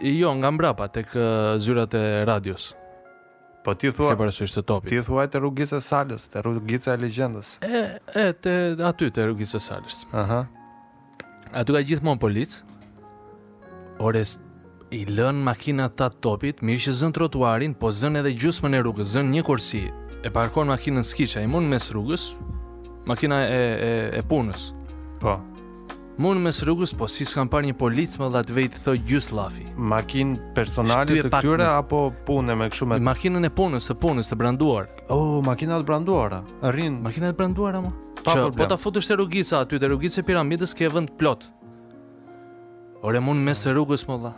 [0.02, 1.12] Jo, nga mbrapa tek
[1.62, 2.72] zyrat e radios.
[3.64, 4.14] Po ti thua.
[4.14, 4.90] Ke parasysh të topit.
[4.94, 7.52] Ti thua te rrugica e Salës, te rrugica e Legjendës.
[7.62, 7.84] E,
[8.18, 8.56] e te
[8.88, 10.00] aty te rrugica e Salës.
[10.18, 10.40] Aha.
[11.62, 12.56] Atu ka gjithmonë polic.
[14.02, 14.36] Ores
[14.98, 19.14] i lën makinat ta topit, mirë që zën trotuarin, po zën edhe gjysmën e rrugës,
[19.14, 19.84] zën një kursi.
[20.26, 22.32] E parkon makinën skiç, ai mund mes rrugës.
[23.06, 24.72] Makina e e e punës.
[25.22, 25.38] Po.
[26.18, 29.26] Mund mes rrugës, po si s'kam parë një polic me dha të vëjt thoj gjys
[29.36, 29.66] llafi.
[29.76, 31.98] Makinë personale të këtyre apo
[32.28, 34.86] punë me kështu me makinën e punës, të punës të branduar.
[35.12, 36.38] Oh, makinat të branduar.
[36.72, 36.96] Rrin.
[37.04, 37.90] Makinat të branduar ama.
[38.22, 38.60] Pa Që, problem.
[38.62, 41.44] Po ta futësh te rrugica aty te rrugica e piramidës ke vend plot.
[43.04, 44.32] Ore mund mes rrugës më dha.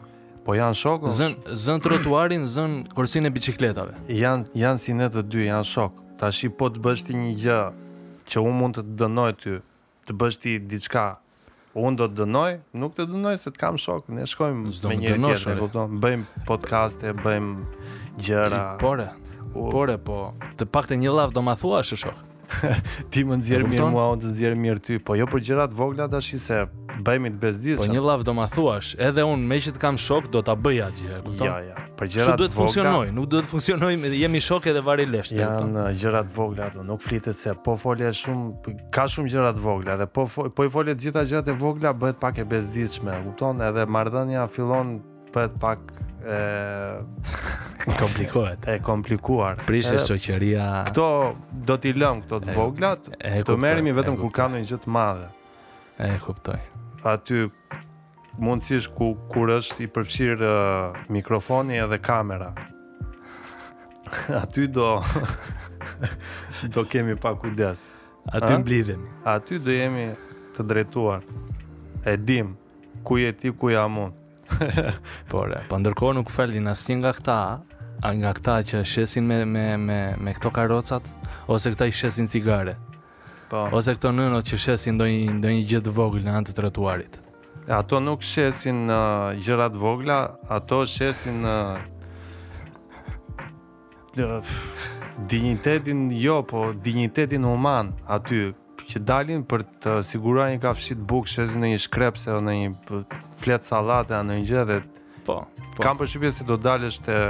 [0.48, 1.06] Po janë shok.
[1.20, 3.94] Zën zën trotuarin, zën korsin e bicikletave.
[4.18, 6.02] Jan janë si ne të dy, janë shok.
[6.18, 7.62] Tashi po të bësh ti një gjë
[8.34, 9.58] që u mund të dënoj ty,
[10.10, 11.06] të bësh ti diçka
[11.82, 15.14] unë do të dënoj, nuk të dënoj se të kam shok, ne shkojmë me një
[15.14, 17.90] tjetër, e kupton, bëjmë podcast e bëjmë
[18.26, 18.64] gjëra.
[18.82, 18.94] Po,
[19.54, 20.18] po, po.
[20.58, 22.26] Të paktën një lavd do ma thuash, shok.
[23.12, 25.76] ti më nxjerr mirë mua, unë të nxjerr mirë ty, po jo për gjëra të
[25.78, 26.60] vogla tash se
[27.04, 27.80] bëjmë të bezdisë.
[27.82, 30.54] Po një llav do ma thuash, edhe unë me që të kam shok do ta
[30.58, 31.76] bëj atë gjë, Ja, ja.
[31.98, 32.50] Për gjëra të vogla.
[32.54, 35.32] funksionoj, nuk duhet të funksionoj, jemi shok edhe vari lesh.
[35.34, 39.52] Jan uh, gjëra të vogla ato, nuk flitet se po folje shumë, ka shumë gjëra
[39.56, 43.16] të vogla dhe po po i të gjitha gjërat e vogla bëhet pak e bezdisshme,
[43.26, 43.62] kupton?
[43.66, 45.00] Edhe marrëdhënia fillon
[45.34, 45.90] bëhet pak
[48.00, 49.56] Komplikuar E komplikuar.
[49.64, 50.66] Prishë shoqëria.
[50.92, 51.32] Kto
[51.64, 53.08] do t'i lëm këto të voglat,
[53.48, 55.28] do merremi vetëm kur kanë një gjë të madhe.
[55.96, 56.58] E kuptoj.
[57.08, 57.46] Aty
[58.44, 62.50] mundësisht ku kur është i përfshir uh, mikrofoni edhe kamera.
[64.42, 64.98] Aty do
[66.76, 67.86] do kemi pa kujdes.
[68.28, 69.08] Aty mblidhen.
[69.24, 70.10] Aty do jemi
[70.58, 71.24] të drejtuar.
[72.04, 72.52] E dim
[73.02, 74.16] ku je ti, ku jam unë.
[75.32, 77.36] por po ndërkohë nuk falin asnjë nga këta,
[78.18, 81.08] nga këta që shesin me me me me këto karrocat
[81.54, 82.76] ose këta i shesin cigare.
[83.48, 83.64] Po.
[83.76, 87.20] Ose këto nënot që shesin ndonjë ndonjë gjë të vogël në anë të trotuarit.
[87.78, 90.18] Ato nuk shesin uh, gjëra të vogla,
[90.58, 91.80] ato shesin uh,
[95.28, 98.48] dignitetin jo, po dignitetin human aty
[98.88, 102.54] që dalin për të siguruar një kafshë të bukur, shezi në një shkrepse ose në
[102.58, 103.00] një
[103.42, 104.78] flet sallate apo në një gjë dhe
[105.26, 105.36] po.
[105.76, 105.82] po.
[105.84, 107.20] Kam përshtypjen se do dalësh te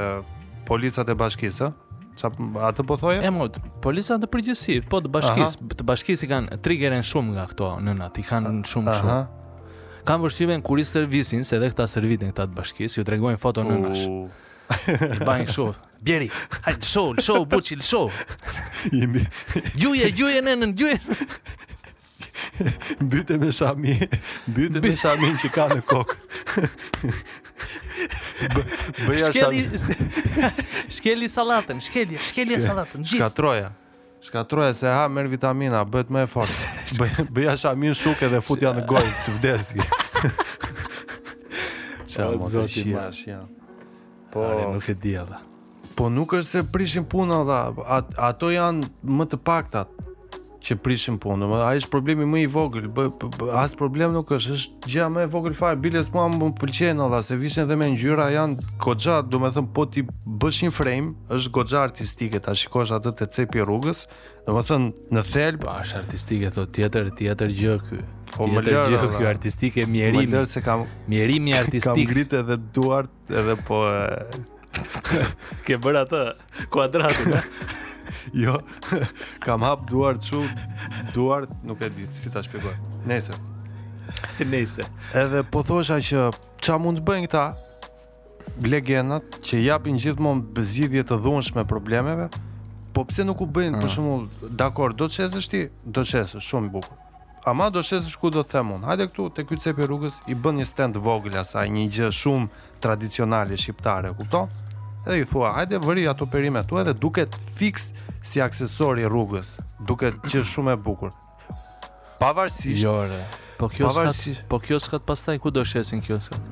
[0.70, 1.72] policat e bashkisë,
[2.18, 3.18] Çfarë atë po thoje?
[3.22, 7.68] E mot, policat e përgjithësi, po të bashkisë, të bashkisë kanë triggeren shumë nga këto
[7.86, 8.98] nëna, ti kanë shumë aha.
[9.00, 10.02] shumë.
[10.08, 13.62] Kam përshtypjen kur i servisin se edhe këta servitin këta të bashkisë, ju tregojnë foto
[13.68, 14.08] nënash.
[15.14, 15.78] I bajnë shumë.
[16.00, 16.28] Bjeri,
[16.62, 18.04] hajtë, lëso, lëso, buqi, lëso.
[19.78, 20.98] Gjuje, gjuje, nënën, gjuje.
[23.02, 23.96] Bytë me shami,
[24.54, 26.16] bytë me shami në që ka në kokë.
[29.08, 29.64] Bëja shami.
[29.72, 30.22] Shkeli,
[31.00, 33.02] shkeli salatën, shkeli, shkeli Shke, salatën.
[33.10, 34.22] troja, Shkatroja.
[34.28, 36.94] Shkatroja se ha merë vitamina, bëhet më e fort.
[37.34, 39.90] Bëja shami në shuke dhe futja në gojë, të vdesi.
[42.14, 43.42] Qa, më të shia.
[44.30, 45.42] Po, nuk e dhja dhe.
[45.98, 47.56] Po nuk është se prishin punë dha,
[48.22, 48.86] ato janë
[49.18, 49.90] më të paktat
[50.62, 51.46] që prishin punë.
[51.50, 52.84] Më ai është problemi më i vogël,
[53.62, 55.78] as problem nuk është, është gjëja më e vogël fare.
[55.82, 60.04] Biles mua më pëlqen edhe se vishin dhe me ngjyra janë goxha, domethën po ti
[60.06, 64.04] bësh një frame, është goxha artistike, ta shikosh atë te cepi rrugës,
[64.46, 64.86] domethën
[65.18, 67.98] në thelb, po, është artistike to tjetër, tjetër gjë ky.
[68.36, 70.44] Po më gjë ky artistike mjerimi.
[70.46, 71.90] se kam mjerimi artistik.
[71.90, 73.82] Kam ngritë edhe duart edhe po
[75.66, 76.20] Ke bërë atë
[76.72, 77.36] kuadratin.
[77.36, 77.46] Eh?
[78.44, 78.58] jo.
[79.44, 80.44] Kam hap duar çu
[81.14, 82.76] duar, nuk e di si ta shpjegoj.
[83.08, 83.36] Nëse.
[84.50, 84.84] Nëse.
[85.16, 86.28] Edhe po thosha që
[86.64, 87.46] ç'a mund të bëjnë këta
[88.64, 92.30] legendat që japin gjithmonë bezidhje të dhunshme problemeve,
[92.96, 93.92] po pse nuk u bëjnë për ah.
[93.92, 94.24] shembull,
[94.58, 96.96] dakor, do të çesësh ti, do të çesësh shumë bukur.
[97.46, 98.84] Ama do shesësh ku do të them unë.
[98.88, 102.08] Hajde këtu te ky cep i rrugës i bën një stand vogël asaj, një gjë
[102.18, 104.50] shumë tradicionale shqiptare, kupton?
[105.08, 107.92] edhe i thua, hajde vëri ato perime tu edhe duket fiks
[108.24, 111.12] si aksesori rrugës, duket që shumë e bukur.
[112.18, 112.82] Pavarësisht.
[112.82, 113.22] Jo, re.
[113.58, 116.50] Po kjo s'ka, po kjo s'ka pastaj ku do shesin kjo skat?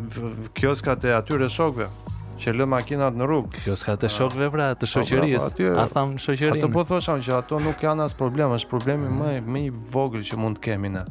[0.58, 1.86] Kjo s'ka e atyre e shokëve
[2.42, 3.50] që lë makinat në rrugë.
[3.62, 6.58] Kjo s'ka e shokëve pra, të po, Aty A tham shoqërinë.
[6.58, 10.26] Ato po thoshën që ato nuk kanë as problem, është problemi më më i vogël
[10.26, 11.04] që mund të kemi ne.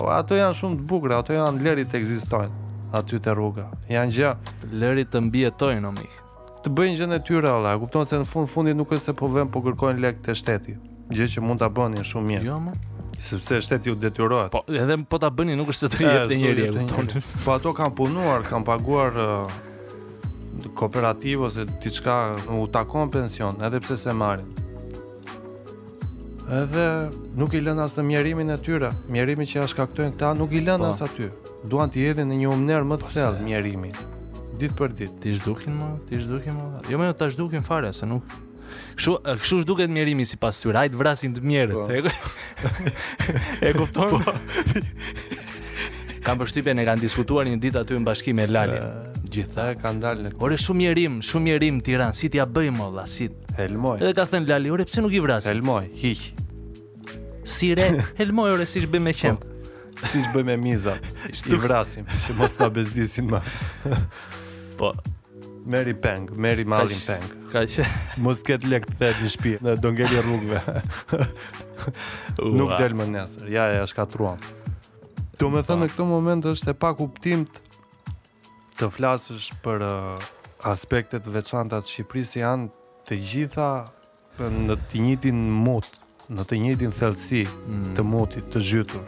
[0.00, 2.50] Ato janë shumë të bukura, ato janë lërit ekzistojnë
[2.98, 3.68] aty te rruga.
[3.92, 4.34] Janë gjë
[4.82, 6.21] lërit të mbijetojnë omik
[6.62, 9.14] të bëjnë gjënë e tyre alla, kupton kuptonë se në fund fundit nuk është se
[9.18, 10.76] po vëmë po kërkojnë lek të shteti,
[11.10, 12.44] gjë që mund të bëni në shumë mirë.
[12.46, 12.74] Jo, ma.
[13.22, 14.50] Sepse shteti ju detyrohet.
[14.54, 16.86] Po, edhe po të bëni nuk është se të jep të njëri,
[17.44, 19.52] Po ato kam punuar, kam paguar uh,
[20.62, 22.16] ose se t'i qka
[22.60, 24.46] u takon pension, edhe pse se marrin.
[26.62, 26.86] Edhe
[27.38, 30.60] nuk i lënë asë të mjerimin e tyre, mjerimi që ja shkaktojnë këta nuk i
[30.62, 30.94] lënë po.
[30.94, 31.30] asë aty.
[31.66, 33.94] Duan t'i edhe në një umner më të po, thellë mjerimin
[34.62, 35.18] ditë për ditë.
[35.24, 36.86] Ti zhdukin më, ti zhdukin më.
[36.92, 38.38] Jo më jo, ta zhdukin fare se nuk
[38.96, 41.74] Kështu kështu zhduket mjerimi sipas tyre, ajt vrasin të mjerët.
[41.76, 41.88] Po.
[41.92, 42.78] E,
[43.68, 44.14] e kupton?
[44.14, 44.80] Po.
[46.24, 48.78] Kam përshtypjen e kanë diskutuar një ditë aty në bashkim me Lali.
[48.80, 50.32] Uh, gjitha e kanë dalë.
[50.46, 53.28] Ore shumë mjerim, shumë mjerim Tiranë, si t'ia bëjmë olla, si
[53.60, 53.98] Helmoj.
[54.00, 55.52] Edhe ka thënë Lali, ore pse nuk i vrasin?
[55.52, 56.24] Helmoj, hiq.
[57.58, 57.90] Si re,
[58.22, 59.36] Helmoj ore siç bëjmë me qen.
[59.42, 60.06] Po.
[60.14, 60.96] Siç bëjmë me miza.
[61.28, 63.42] I vrasim, që mos ta bezdisin më
[64.82, 64.90] po.
[65.70, 67.28] Mary Peng, Mary Malin kaj, Peng.
[67.52, 67.76] Kaq.
[68.18, 70.60] Mos të ketë lekë të thet në shtëpi, në do ngeli rrugëve.
[72.58, 73.46] Nuk del më nesër.
[73.54, 74.42] Ja, ja, shkatruam.
[75.38, 80.28] Do më thënë në këtë moment është e pa kuptim të, flasësh për uh,
[80.72, 83.70] aspektet veçanta të Shqipërisë janë të gjitha
[84.66, 85.86] në të njëjtin mut,
[86.32, 87.92] në të njëjtin thellësi mm.
[87.98, 89.06] të mutit, të zhytur.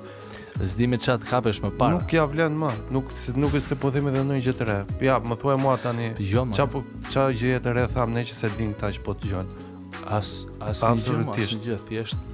[0.62, 1.94] Zdi me çat kapesh më parë.
[1.98, 4.76] Nuk ja vlen më, nuk nuk është se po them edhe ndonjë gjë të re.
[5.02, 6.12] Ja, më thuaj mua tani.
[6.22, 9.16] Jo, çfarë po çfarë gjë të re tham ne që se din këta që po
[9.18, 9.66] dëgjojnë.
[10.06, 10.30] As
[10.62, 12.30] as një gjë, as gjë thjesht.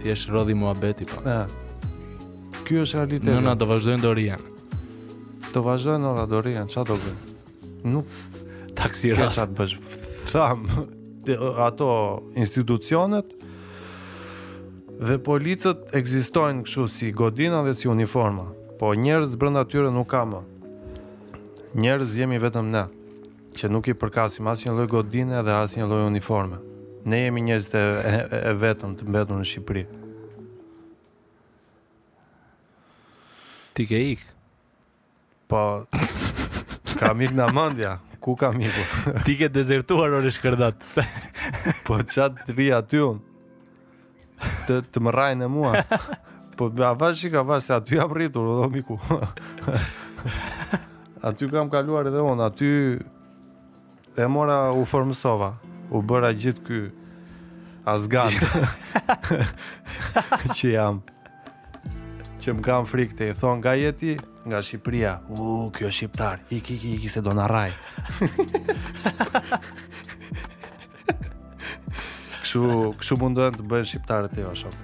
[0.00, 1.20] Thjesht rodhi muhabeti po.
[1.28, 1.44] Ë.
[2.66, 4.48] Ky është realitet Nëna do vazhdojnë të rrien.
[5.52, 7.34] Do vazhdojnë nëna të rrien, çfarë do bëjnë?
[7.92, 8.20] Nuk
[8.80, 9.36] taksi rrat.
[9.36, 9.80] Çfarë të bësh?
[10.32, 10.64] Tham
[11.68, 11.90] ato
[12.36, 13.36] institucionet
[14.96, 18.46] dhe policët ekzistojnë kështu si godina dhe si uniforma,
[18.80, 20.40] po njerëz brenda tyre nuk ka më.
[21.76, 22.86] Njerëz jemi vetëm ne,
[23.58, 26.62] që nuk i përkasim asnjë lloj godine dhe asnjë lloj uniforme.
[27.06, 28.14] Ne jemi njerëz të e,
[28.52, 29.84] e vetëm të mbetur në Shqipëri.
[33.76, 34.24] Ti ke ik?
[35.46, 35.60] Po
[36.96, 37.98] kam ik në mendja.
[38.24, 38.86] Ku kam iku?
[39.28, 40.80] Ti ke dezertuar orë shkërdat.
[41.86, 43.35] po çat ri aty unë?
[44.66, 45.72] të të më rajnë e mua.
[46.56, 48.96] po ba vash çka vash aty jam rritur o miku.
[51.28, 52.70] aty kam kaluar edhe unë aty
[54.22, 55.50] e mora u formsova.
[55.94, 56.78] U bëra gjithë ky
[57.86, 58.30] azgan.
[60.56, 61.02] që jam
[62.46, 64.12] që më kam frikë të i thonë nga jeti
[64.46, 67.72] nga Shqipëria u kjo shqiptar i kiki, i ki se do në raj
[72.46, 72.66] Kështu,
[73.00, 74.74] kështu mundohen të bëjnë shqiptarët e joshot.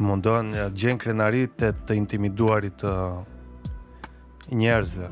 [0.00, 2.92] Mundohen gjenë krenarit të, të intimiduarit të
[4.56, 5.10] njerëzve.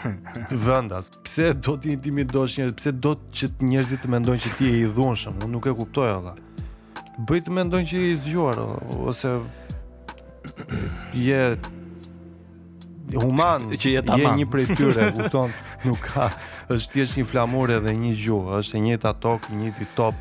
[0.50, 1.10] Të vendas.
[1.26, 2.76] Pse do të intimidosh njerëz?
[2.78, 5.40] Pse do të që njerëzit të mendojnë që ti je i dhunshëm?
[5.42, 6.64] Unë nuk e kuptoj atë.
[7.26, 8.62] Bëj të mendojnë që je i zgjuar
[9.10, 9.34] ose
[11.26, 11.42] je
[13.18, 14.22] human që je tamam.
[14.24, 15.58] Je një prej tyre, kupton?
[15.88, 16.30] Nuk ka
[16.74, 20.20] është thjesht një flamurë dhe një gjuhë, është e njëta tok, një ti top.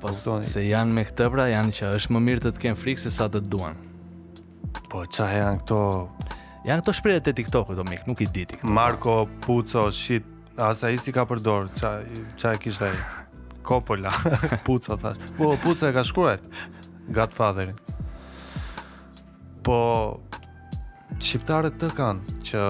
[0.00, 0.42] Po Kutoni.
[0.42, 3.04] Po, se janë me këtë pra janë që është më mirë të të kemë frikë
[3.04, 3.78] se sa të duan.
[4.90, 5.78] Po ça janë këto?
[6.66, 8.58] Janë këto shprehet e TikTokut, o mikë, nuk i di ti.
[8.66, 10.26] Marko, Puco shit,
[10.58, 11.98] asa i si ka përdor, ça
[12.38, 12.98] ça kishte ai?
[13.68, 14.10] Coppola,
[14.66, 15.30] Puco thash.
[15.38, 16.40] Po Puco e ka shkruar.
[17.08, 17.72] godfatherin.
[19.64, 19.78] Po
[21.18, 22.64] shqiptarët të kanë që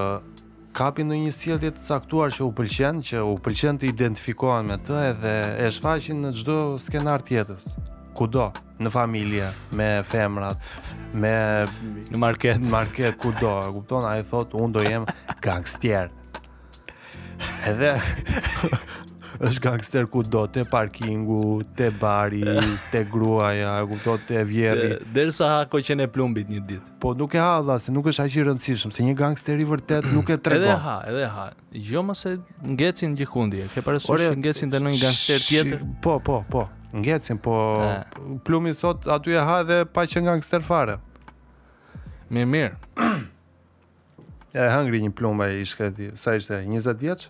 [0.79, 4.77] Kapi në një sjellje të caktuar që u pëlqen, që u pëlqen të identifikohen me
[4.79, 5.33] të edhe
[5.65, 7.65] e shfaqin në çdo skenar tjetës.
[8.15, 8.45] Kudo,
[8.79, 10.63] në familje me femrat,
[11.19, 11.33] me
[12.13, 13.57] në market, market kudo.
[13.75, 14.07] Kupton?
[14.07, 15.09] Ai thot, unë do jem
[15.43, 16.13] gangster.
[17.67, 17.97] Edhe
[19.39, 22.41] është gangster ku do Te parkingu, te bari,
[22.91, 24.97] te gruaja, ku do te vjeri.
[25.13, 28.25] Dersa ha ko qene plumbit një dit Po nuk e ha dha, se nuk është
[28.25, 32.03] aqë rëndësishëm Se një gangster i vërtet nuk e trego Edhe ha, edhe ha Jo
[32.05, 36.41] më se ngecin gjikundje Ke parësush Ore, ngecin dhe në një gangster tjetër Po, po,
[36.51, 38.37] po Ngecin, po e.
[38.43, 40.95] plumi sot aty e ha dhe pa që gangster fare.
[42.33, 42.79] Mirë, mirë.
[44.57, 47.29] e hangri një plumë e ishte, sa ishte, 20 vjeqë?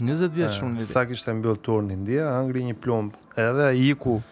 [0.00, 3.12] 20 vje eh, shumë një Sa kishte mbillë turnin, dija, angri një plumb.
[3.36, 4.22] edhe i ku.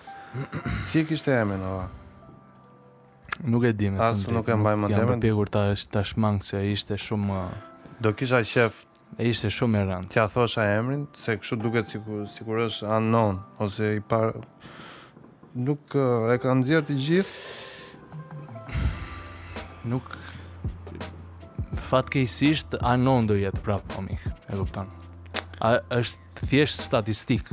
[0.85, 1.89] Si kishte emrin ova?
[3.45, 4.17] Nuk e di me thundrit.
[4.17, 5.01] Astu nuk e mbaj më temen.
[5.01, 5.49] Janë përpjekur
[5.93, 7.39] të shmangë se e ishte shumë...
[7.43, 7.49] Eh,
[8.01, 8.83] do kisha qef...
[9.19, 10.09] E ishte shumë e rrant.
[10.15, 13.37] Tja thosha emrin se kështu duket sikur është unknown.
[13.63, 14.35] Ose i par...
[15.55, 17.37] Nuk eh, e kanë zhjerët të gjithë.
[19.95, 20.05] Nuk...
[21.85, 24.89] fatkeqësisht anon do jetë prapë omihë, po e kupton
[25.61, 26.19] a, është
[26.51, 27.51] thjesht statistik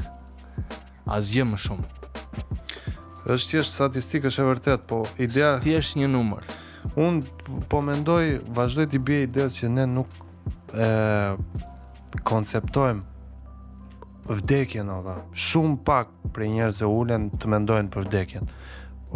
[1.05, 1.87] asgjë më shumë
[3.31, 6.43] është thjesht statistik është e vërtet po ideja thjesht një numër
[7.01, 7.11] un
[7.69, 8.25] po mendoj
[8.57, 10.09] vazhdoj të bëj ideja që ne nuk
[10.73, 10.75] e
[12.27, 13.03] konceptojmë
[14.31, 18.45] vdekjen ova shumë pak për njerëz që ulen të mendojnë për vdekjen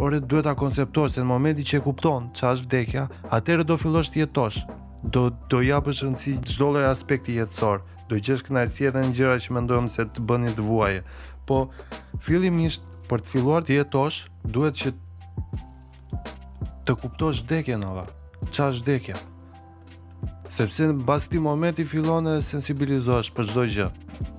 [0.04, 3.76] Ore duhet ta konceptosh se në momentin që e kupton çfarë është vdekja, atëherë do
[3.80, 4.58] fillosh të jetosh.
[5.14, 7.78] Do do japësh rëndësi çdo lloj aspekti jetësor,
[8.10, 11.00] do gjesh kënaqësi edhe në gjëra që mendojmë se të bëni të vuajë.
[11.48, 11.60] Po
[12.22, 14.18] fillimisht për të filluar të jetosh,
[14.54, 14.92] duhet që
[16.86, 18.06] të kuptosh vdekjen ova.
[18.50, 19.22] Çfarë është vdekja?
[20.54, 23.88] Sepse në bas këtij momenti fillon të sensibilizohesh për çdo gjë.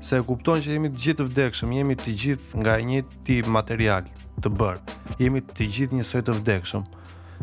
[0.08, 3.52] Se e kupton që jemi të gjithë të vdekshëm, jemi të gjithë nga një tip
[3.52, 4.08] material
[4.44, 4.96] të bërë.
[5.20, 6.86] Jemi të gjithë njësoj të vdekshëm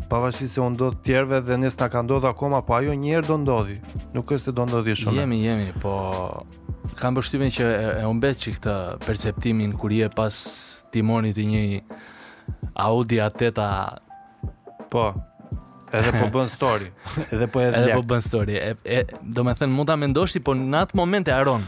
[0.08, 3.26] pavarësisht se u ndodh tjerëve dhe nes na ka ndodhur akoma, po ajo një herë
[3.28, 3.78] do ndodhi.
[4.14, 5.20] Nuk është se do ndodhi shumë.
[5.22, 5.94] Jemi, jemi, po
[7.00, 8.74] kam përshtypjen që e, e umbet çik këtë
[9.06, 10.34] perceptimin kur je pas
[10.94, 11.64] timonit të një
[12.84, 13.68] Audi A8 -a...
[14.90, 15.12] po
[15.92, 16.90] edhe po bën story,
[17.30, 17.82] edhe po edhe.
[17.82, 18.52] Edhe po bën story.
[18.58, 21.62] E, e do të thënë mund ta ti, po në atë moment e haron.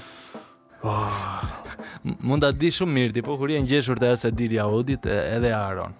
[0.83, 1.43] Oh.
[2.23, 5.49] Mund ta di shumë mirë ti, po kur je ngjeshur te asaj dili Audit, edhe
[5.49, 5.93] e haron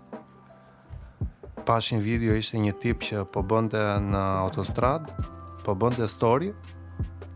[1.69, 5.11] pash një video ishte një tip që po bënte në autostrad,
[5.67, 6.53] po bënte story.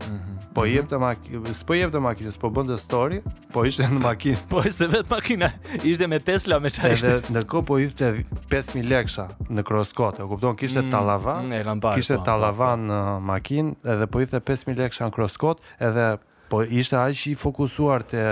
[0.01, 0.37] Mhm.
[0.55, 0.71] Po mhm.
[0.71, 3.19] jepte makinë, s'po jepte makinë, s'po bënte story,
[3.55, 4.41] po ishte në makinë.
[4.51, 5.49] Po ishte vetë makina,
[5.85, 7.13] ishte me Tesla, me qa ishte.
[7.19, 8.09] Edhe ndërkohë po ishte
[8.51, 13.15] 5000 lekësha në CrossCut, e kupton, kishte mm, tallavan, mm, kishte po, tallavan po, po.
[13.15, 16.09] në makinë edhe po ishte 5000 lekësha në CrossCut, edhe
[16.51, 18.23] po ishte aq i fokusuar te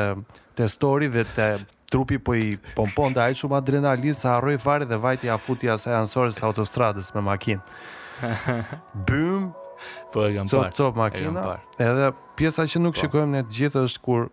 [0.59, 1.45] te story dhe te
[1.89, 5.69] trupi po i pompon dhe ajë shumë adrenalin sa arroj fare dhe vajti a futi
[5.73, 7.61] asaj ansorës së autostradës me makinë.
[9.09, 9.49] Bëm,
[10.13, 11.63] po e gëmpar, e gëmpar.
[11.85, 13.01] Edhe pjesa që nuk po.
[13.03, 14.27] shikojmë në të gjithë është kur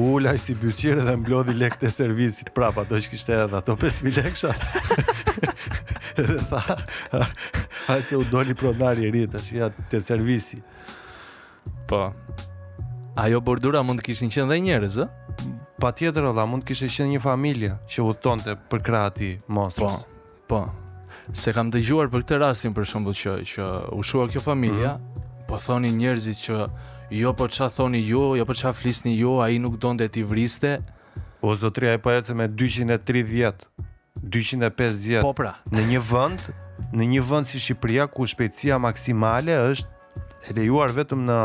[0.00, 4.20] ulaj si bëqirë dhe mblodhi lek të servisit prapa, do që kishte edhe ato 5.000
[4.20, 4.54] lekësha.
[6.22, 6.78] edhe tha,
[7.92, 10.58] a që u doli pronari e rritë, është ja të servisi.
[11.88, 12.02] Po,
[13.22, 15.60] ajo bordura mund të kishin qenë dhe njerëz, ëh?
[15.82, 19.96] Pa tjetër Ola, mund e qenë një familje që udhtonte për krati monstrës.
[20.46, 20.60] Po, po.
[21.34, 23.64] Se kam të gjuar për këtë rastin për shumë që, që
[24.06, 25.46] shua kjo familja, mm -hmm.
[25.48, 26.60] po thoni njerëzit që
[27.22, 29.74] jo po qa thoni ju, jo, jo po qa flisni ju, jo, a i nuk
[29.82, 30.78] donë dhe ti vriste.
[31.40, 33.66] O zotria, i po jetë me 230,
[34.22, 35.52] 250 po pra.
[35.70, 36.40] në një vënd,
[36.92, 39.88] në një vënd si Shqipëria ku shpejtësia maksimale është
[40.54, 41.40] lejuar vetëm në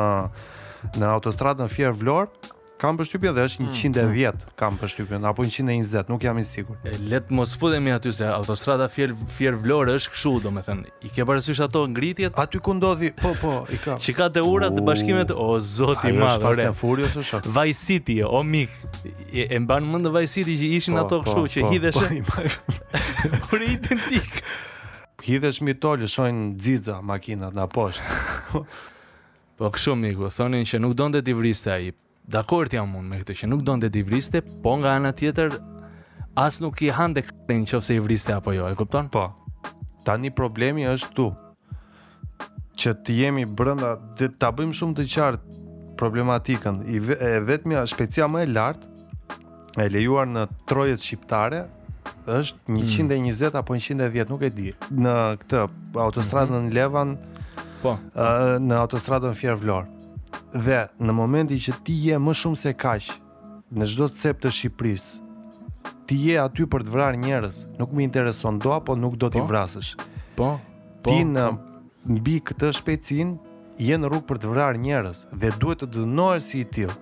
[0.97, 2.31] në autostradën Fier Vlorë,
[2.77, 6.75] Kam përshtypje dhe është 110 mm, kam përshtypje, apo 120, nuk jam i sigur.
[7.09, 10.91] Letë mos fudemi aty se autostrada Fier Fier Vlorë është këshu, do me thënë.
[11.07, 12.37] I ke parësysh ato ngritjet?
[12.43, 13.95] Aty ku ndodhi, po, po, i ka.
[14.01, 16.35] Që ka të urat të bashkimet, o, zoti i vërre.
[16.35, 17.55] Ajo është të furios është shakë.
[17.57, 18.77] Vaj City, o, mik,
[19.31, 22.09] e, e mban mend Vaj City që ishin po, ato këshu, po, që po, hideshe.
[22.29, 24.35] Po, po,
[25.27, 28.59] Hidhesh mi tolë, shojnë xixa makinat na poshtë.
[29.57, 31.87] po, këshu, miku, thonin që nuk donte të t'i vriste ai,
[32.27, 35.57] dakord jam unë me këtë që nuk donte dhe t'i vriste, po nga anë tjetër,
[36.37, 39.07] asë nuk i hande dhe këtë një se i vriste apo jo, e kupton?
[39.13, 39.29] Po,
[40.05, 41.29] ta një problemi është tu,
[42.77, 43.95] që të jemi brënda,
[44.39, 45.55] t'a bëjmë shumë të qartë
[45.97, 48.93] problematikën, e vetëmi a shpecia më e lartë,
[49.81, 51.63] e lejuar në trojet shqiptare,
[52.27, 53.57] është 120 mm.
[53.61, 54.67] apo 110, nuk e di.
[54.93, 55.63] Në këtë
[56.05, 56.75] autostradën mm -hmm.
[56.75, 57.17] Levan,
[57.81, 57.99] po, uh,
[58.59, 59.96] në autostradën Fier Vlorë
[60.65, 63.09] dhe në momenti që ti je më shumë se kaq
[63.77, 65.23] në çdo cep të Shqipërisë,
[66.07, 69.41] ti je aty për të vrarë njerëz, nuk më intereson do apo nuk do t'i
[69.43, 69.47] po?
[69.49, 69.89] vrasësh.
[70.37, 70.53] Po.
[70.57, 71.09] Po.
[71.09, 71.31] Ti po.
[71.33, 71.47] në
[72.17, 73.53] mbi këtë shpejtësinë
[73.87, 76.93] je në rrugë për të vrarë njerëz dhe duhet të dënohesh si i till.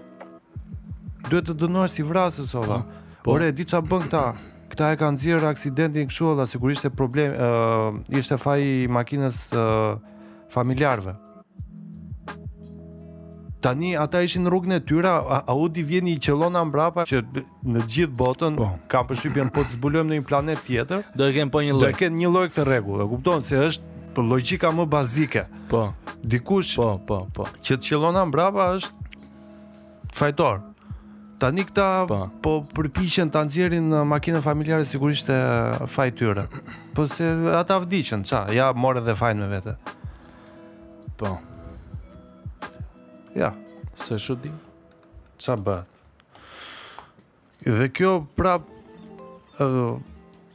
[1.29, 2.81] Duhet të dënohesh si vrasës ova.
[3.21, 3.21] Po.
[3.23, 3.35] po.
[3.37, 4.25] Ore, di çfarë bën këta?
[4.73, 8.89] Këta e kanë xhirë aksidentin kështu edhe sigurisht e problem ë uh, ishte faji i
[8.91, 10.57] makinës uh,
[13.65, 15.11] tani ata ishin në rrugën e tyre,
[15.49, 17.21] Audi vjen i qellona mbrapa që
[17.65, 18.67] në të gjithë botën po.
[18.91, 21.05] kanë përshtypjen po të zbulojmë në një planet tjetër.
[21.17, 21.85] Do e kem po një lloj.
[21.85, 25.45] Do e kem një lloj këtë rregull, e kupton se është po logjika më bazike.
[25.71, 25.81] Po.
[26.35, 27.47] Dikush po, po, po.
[27.65, 29.09] Që të qellona mbrapa është
[30.19, 30.61] fajtor.
[31.41, 35.41] Tani këta po, po përpiqen ta nxjerrin makinën familjare sigurisht e
[35.89, 36.45] fajtyre.
[36.95, 39.75] Po se ata vdiqën, ça, ja morën dhe fajin me vete.
[41.17, 41.33] Po.
[43.35, 43.51] Ja,
[43.93, 44.49] se shu di.
[45.43, 45.91] Qa bëhet?
[47.77, 48.63] Dhe kjo prap
[49.59, 49.99] uh,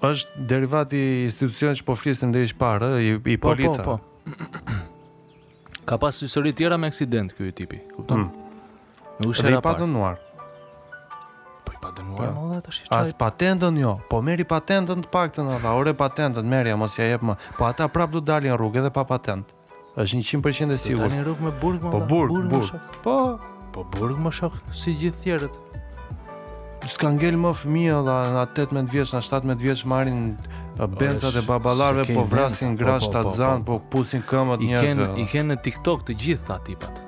[0.07, 3.85] është derivati institucionit që po flisim dhe ishtë parë, i, i po, po polica.
[3.85, 3.99] Po, po,
[4.47, 5.78] po.
[5.91, 8.28] Ka pas së sëri tjera me eksident kjo i tipi, kupton?
[8.31, 9.28] Hmm.
[9.28, 10.16] Dhe i pa dënuar.
[11.66, 13.03] Po i pa dënuar, më dhe i shqeqaj.
[13.03, 16.78] As patentën jo, po meri patentën të pak të në dha, ore patentën, meri, a
[16.81, 17.37] mos ja jep më.
[17.61, 19.59] Po ata prap du dalin rrugë edhe pa patentë.
[19.99, 21.11] Është 100% e sigurt.
[21.11, 22.78] Tanë rrug me burg, po burg, burg, burg.
[23.03, 23.16] Po,
[23.74, 25.57] po burg më shoh si gjithë tjerët.
[26.91, 30.22] S'ka ngel më fëmijë dha na 18 vjeç, na 17 vjeç marrin
[30.78, 34.95] uh, bencat e baballarëve, po vrasin po, po, grah shtatzan, po, po pusin këmbët njerëzve.
[34.95, 37.03] I kanë i kanë në TikTok të gjithë këta tipat.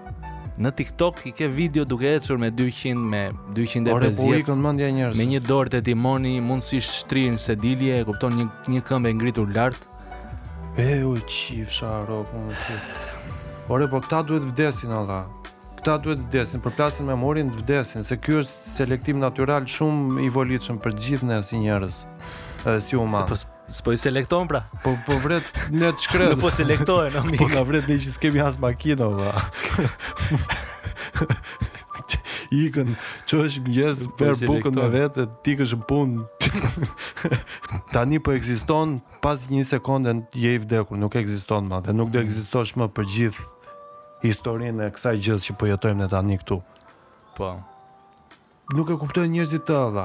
[0.62, 3.22] Në TikTok i ke video duke ecur me 200 me
[3.54, 3.94] 250.
[3.94, 5.22] Ore po ikën mendja njerëzve.
[5.22, 9.14] Me një dorë të timoni mund si shtrinë se dilje e kupton një një këmbë
[9.14, 9.88] e ngritur lart.
[10.78, 12.78] E, u qif, sharok, më
[13.72, 15.24] Ore, po, këta duhet vdesin, alla.
[15.76, 20.30] Këta duhet vdesin, përplasin me morin të vdesin, se kjo është selektim natural shumë i
[20.32, 21.98] volitëshëm për gjithë në si njërës,
[22.88, 23.36] si u manë.
[23.84, 24.62] Po i selektojnë pra?
[24.84, 25.46] Po, po vret
[25.76, 26.40] në të shkredë.
[26.40, 27.40] Po selektojnë, amik.
[27.40, 29.32] Po nga vret në që s'kemi hasë makino va.
[32.52, 32.92] Ikën,
[33.28, 36.26] që është mjësë, për po bukën në vetë, t'ikë është punë,
[37.92, 42.20] tani po ekziston pas një sekonde je i vdekur, nuk ekziston më dhe nuk do
[42.20, 42.26] mhm.
[42.28, 43.46] ekzistosh më për gjithë
[44.24, 46.58] historinë e kësaj gjë që po jetojmë ne tani këtu.
[47.36, 47.52] Po.
[48.76, 50.04] Nuk e kuptojnë njerëzit të dha.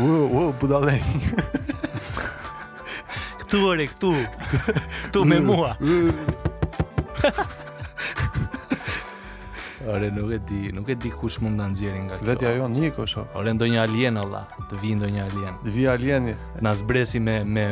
[0.00, 1.02] u, u, budalej.
[3.42, 4.14] këtu ore, këtu.
[5.06, 5.74] Këtu me mua.
[9.88, 12.26] Ore nuk e di, nuk e di kush mund ta nxjerrin nga kjo.
[12.26, 13.22] Vetja jo, Niko sho.
[13.36, 15.56] Ore ndonjë alien olla, të vi ndonjë alien.
[15.66, 16.34] Të vi alieni.
[16.64, 17.64] Na zbresi me me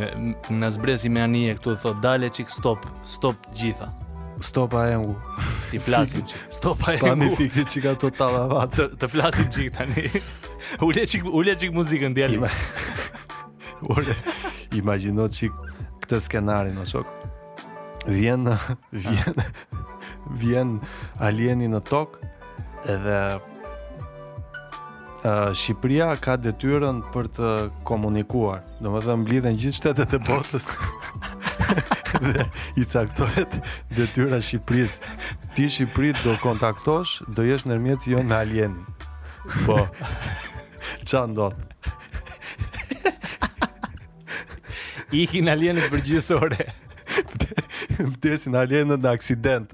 [0.61, 3.89] na zbresi me anije këtu thot dale çik stop, stop gjitha.
[4.43, 5.17] Stop ajengu.
[5.71, 6.43] Ti flasim çik.
[6.59, 7.09] stop ajengu.
[7.09, 10.05] Pani fikti çik ato të, të flasim çik tani.
[10.87, 12.37] Ule çik, ule çik muzikën djali.
[12.41, 12.51] Ima...
[13.95, 14.17] Ore
[14.77, 15.53] imagjino çik
[16.05, 17.09] këtë skenarin, o shok.
[18.09, 18.49] Vjen,
[18.91, 19.41] vjen.
[19.41, 19.92] Ah
[20.41, 20.77] vjen
[21.21, 22.19] alieni në tokë
[22.93, 23.41] edhe uh,
[25.55, 27.49] Shqipëria ka detyrën për të
[27.89, 28.61] komunikuar.
[28.83, 30.67] Do më dhe mblidhen gjithë shtetet e botës
[32.23, 32.45] dhe
[32.79, 33.53] i caktohet
[33.97, 34.95] detyra Shqipëris.
[35.53, 38.81] Ti Shqiprit do kontaktosh, do jesh nërmjetës jo në alieni.
[39.67, 39.77] Po,
[41.03, 41.35] qa i
[45.23, 46.63] Ihi në alienë të përgjësore.
[48.15, 49.11] Vdesin alienë në aksident.
[49.11, 49.69] në aksident.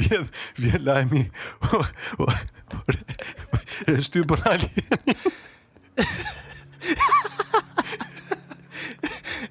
[0.00, 1.22] Vjen vjen lajmi.
[3.86, 4.68] e shty për ali.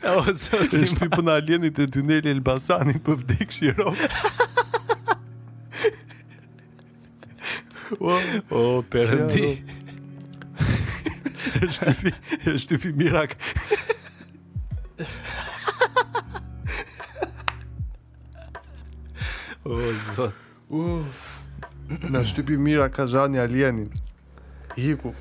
[0.02, 1.38] e o zotë ima.
[1.38, 4.12] E tuneli Elbasani për vdek shirovë.
[8.12, 8.16] o,
[8.50, 9.48] o, përëndi.
[11.62, 12.12] e shtypi,
[12.50, 13.38] e shtypi mirak.
[19.66, 20.32] Oh,
[20.70, 21.40] Uf.
[22.10, 23.90] Na shtypi mira ka zhani alienin.
[24.78, 25.16] Hiku.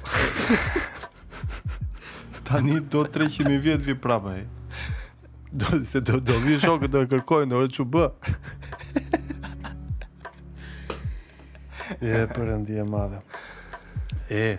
[2.44, 4.46] Tani do 300.000 vjet vi prapa ai.
[5.52, 8.06] Do se do do vi shokët do kërkojnë orë çu bë.
[12.00, 13.18] e përëndi e madhe
[14.30, 14.58] E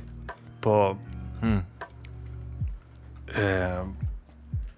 [0.62, 0.98] Po
[1.42, 1.62] hmm.
[3.34, 3.48] E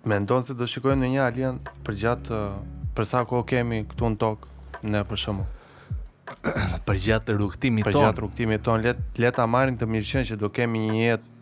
[0.07, 2.39] Me se do shikojnë në një alien Për gjatë
[2.95, 5.45] Përsa ko kemi këtu në tokë Në për shumë
[6.87, 11.35] Për gjatë rukëtimi ton Për gjatë rukëtimi ton të mirëshen që do kemi një jetë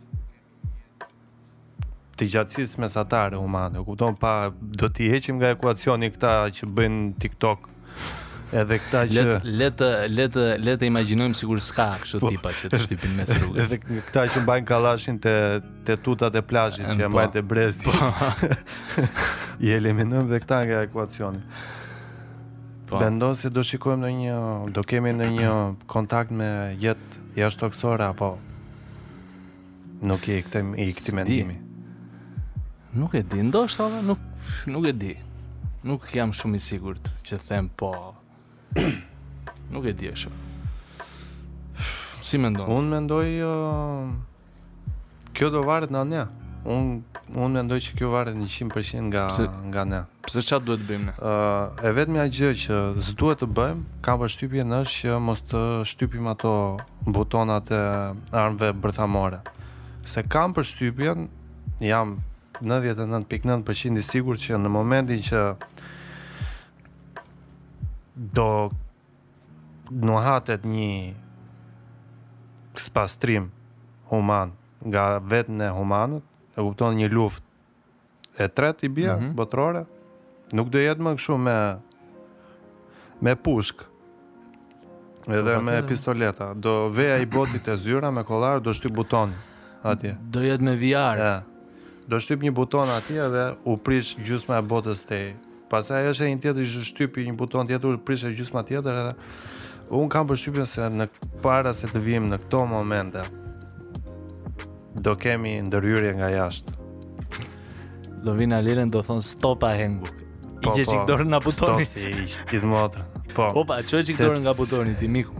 [2.15, 3.81] të gjatësis mesatare humane.
[3.83, 7.65] kupton pa do t'i heqim nga ekuacioni këta që bëjnë TikTok
[8.55, 9.25] edhe këta që
[9.59, 9.83] let let
[10.15, 13.67] let let të imagjinojmë sikur s'ka kështu po, tipa që të shtypin mes rrugës.
[13.73, 15.35] Edhe këta që mbajnë kallashin te
[15.89, 17.83] te tutat e plazhit që po, mbajnë te brezi.
[17.83, 18.55] Po.
[19.67, 21.43] I eliminojmë dhe këta nga ekuacioni.
[22.87, 22.99] Po.
[23.01, 24.33] Bendo se do shikojmë në një
[24.77, 25.53] do kemi në një
[25.89, 28.27] kontakt me jetë jashtoksore apo
[30.05, 31.55] nuk e kthem i kthim mendimi.
[32.95, 34.21] Nuk e di, ndoshta edhe nuk
[34.69, 35.11] nuk e di.
[35.89, 37.89] Nuk jam shumë i sigurt që them po.
[39.73, 40.29] nuk e di është.
[42.25, 42.69] Si mendon?
[42.73, 46.25] Un mendoj uh, kjo do varet nga ne
[46.65, 47.01] un
[47.35, 49.99] un mendoj që kjo varet 100% nga Pse, nga ne.
[50.25, 51.13] Pse çfarë duhet të bëjmë ne?
[51.13, 52.75] Ë, uh, e vetmja gjë që
[53.09, 56.51] s'duhet të bëjmë, kam përshtypjen është që mos të shtypim ato
[57.09, 57.81] butonat e
[58.41, 59.39] armëve bërthamore.
[60.05, 61.27] Se kam përshtypjen,
[61.83, 62.13] jam
[62.61, 65.41] 99.9% i sigurt që në momentin që
[68.39, 68.49] do
[69.91, 71.15] nuhatet një
[72.85, 73.49] spastrim
[74.13, 74.53] human
[74.85, 76.23] nga vetën e humanët,
[76.55, 79.33] e kupton një luftë e tretë i bie mm -hmm.
[79.39, 79.85] botrore
[80.53, 81.55] nuk do jetë më kështu me
[83.21, 83.85] me pushk
[85.27, 89.33] edhe po, me pistoleta do veja i botit e zyra me kollar do shtyp buton
[89.83, 91.41] atje do jetë me VR
[92.07, 95.35] do shtyp një buton atje dhe u prish gjysma e botës te
[95.69, 99.13] pastaj është një tjetër që shtypi një buton tjetër u prish gjysma tjetër edhe
[99.89, 101.05] Un kam përshtypjen se në
[101.41, 103.21] para se të vijmë në këto momente,
[104.95, 106.75] do kemi ndërhyrje nga jashtë.
[108.25, 110.07] Do vinë Alirën do thon stop a hengu.
[110.65, 111.03] I gjej po, po.
[111.09, 111.85] dorën nga butoni.
[111.85, 113.03] Stop si ish, i dmotra.
[113.35, 113.49] Po.
[113.53, 115.35] Po pa, çoj gjej dorën nga butoni ti miku.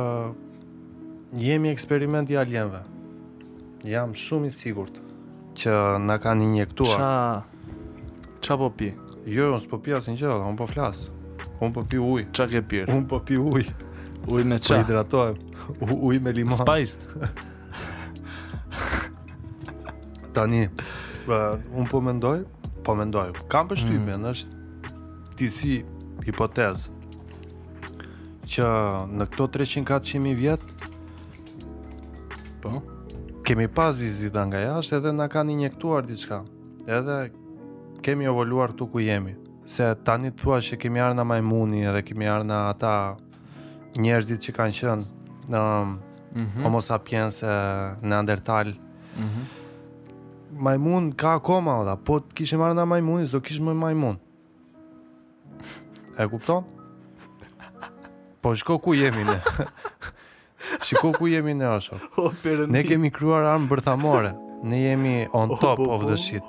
[1.38, 2.82] jemi eksperiment i alienve.
[3.86, 4.89] Jam shumë i sigur
[5.58, 5.76] që
[6.06, 7.02] na kanë injektuar.
[7.02, 8.91] Qa, qa po pi?
[9.28, 11.12] Jo, unë s'po pi asin gjithë, unë po flasë.
[11.60, 12.26] Unë po pi uj.
[12.38, 12.89] Qa ke pirë?
[12.93, 13.68] Unë po pi uj.
[14.28, 14.78] Uj me qa?
[14.78, 15.39] Po hidratohem.
[15.80, 16.58] Uj me limon.
[16.60, 17.04] Spajst?
[20.36, 20.66] Tani,
[21.28, 22.43] unë po mendoj,
[22.86, 23.34] po mendoj.
[23.52, 24.28] Kam për mm.
[24.34, 24.91] është
[25.38, 25.74] ti si
[26.28, 26.97] hipotezë
[28.48, 28.64] që
[29.20, 30.62] në këto 300-400.000 vjet
[32.64, 32.80] po
[33.48, 36.41] kemi pas vizit nga jashtë edhe na kanë injektuar diçka.
[36.88, 37.18] Edhe
[38.04, 39.34] kemi evoluar këtu ku jemi.
[39.68, 42.93] Se tani të thua që kemi arna majmuni edhe kemi arna ata
[44.00, 45.04] njerëzit që kanë qënë
[45.52, 46.64] në mm -hmm.
[46.64, 47.45] homo sapiens e
[48.04, 48.68] në andertal.
[48.68, 48.78] Mm
[49.16, 49.45] -hmm.
[50.60, 54.18] Majmun ka koma oda, po të kishim arna majmuni, sdo kishim majmun.
[56.20, 56.64] E kupton?
[58.48, 59.38] Po shko ku jemi ne.
[60.88, 61.98] shiko ku jemi ne asho.
[62.72, 64.32] Ne kemi kryuar armë bërthamore.
[64.64, 66.12] Ne jemi on top po, of po.
[66.12, 66.43] the shit.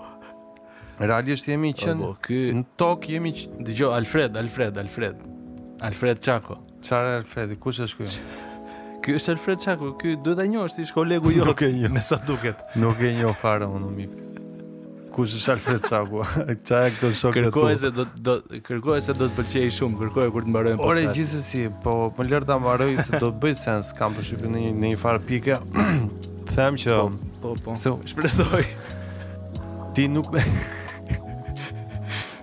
[1.01, 2.13] Realisht jemi qenë
[2.55, 3.83] në tok jemi qenë...
[3.97, 5.27] Alfred, Alfred, Alfred.
[5.91, 6.61] Alfred Çako.
[6.87, 7.59] Çfarë Alfredi?
[7.67, 8.47] Kush shku jemi?
[9.03, 11.51] Ky është Alfred Çako, ky duhet ta njohësh ti, kolegu jo.
[11.51, 12.63] Nuk e njo Me sa duket.
[12.79, 14.38] Nuk e njoh fare unë mik
[15.19, 16.21] kush është Alfred Çaku.
[16.69, 17.49] Çaj këto shokët.
[17.49, 18.35] Kërkoj se do do
[18.69, 19.99] kërkoj se do të pëlqej shumë.
[20.05, 20.95] Kërkoj kur të mbarojmë podcast.
[20.95, 24.55] Ore gjithsesi, po më lër ta mbaroj se do të bëj sens kam për shqipin
[24.55, 25.59] në një, një farë pike.
[26.55, 27.55] Them që po po.
[27.67, 27.77] po.
[27.83, 28.63] Se shpresoj.
[29.99, 30.39] Ti nuk me,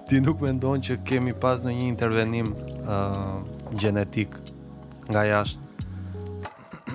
[0.10, 2.50] ti nuk mendon që kemi pas në një intervenim
[2.84, 3.38] uh,
[3.80, 4.36] gjenetik
[5.08, 5.64] nga jashtë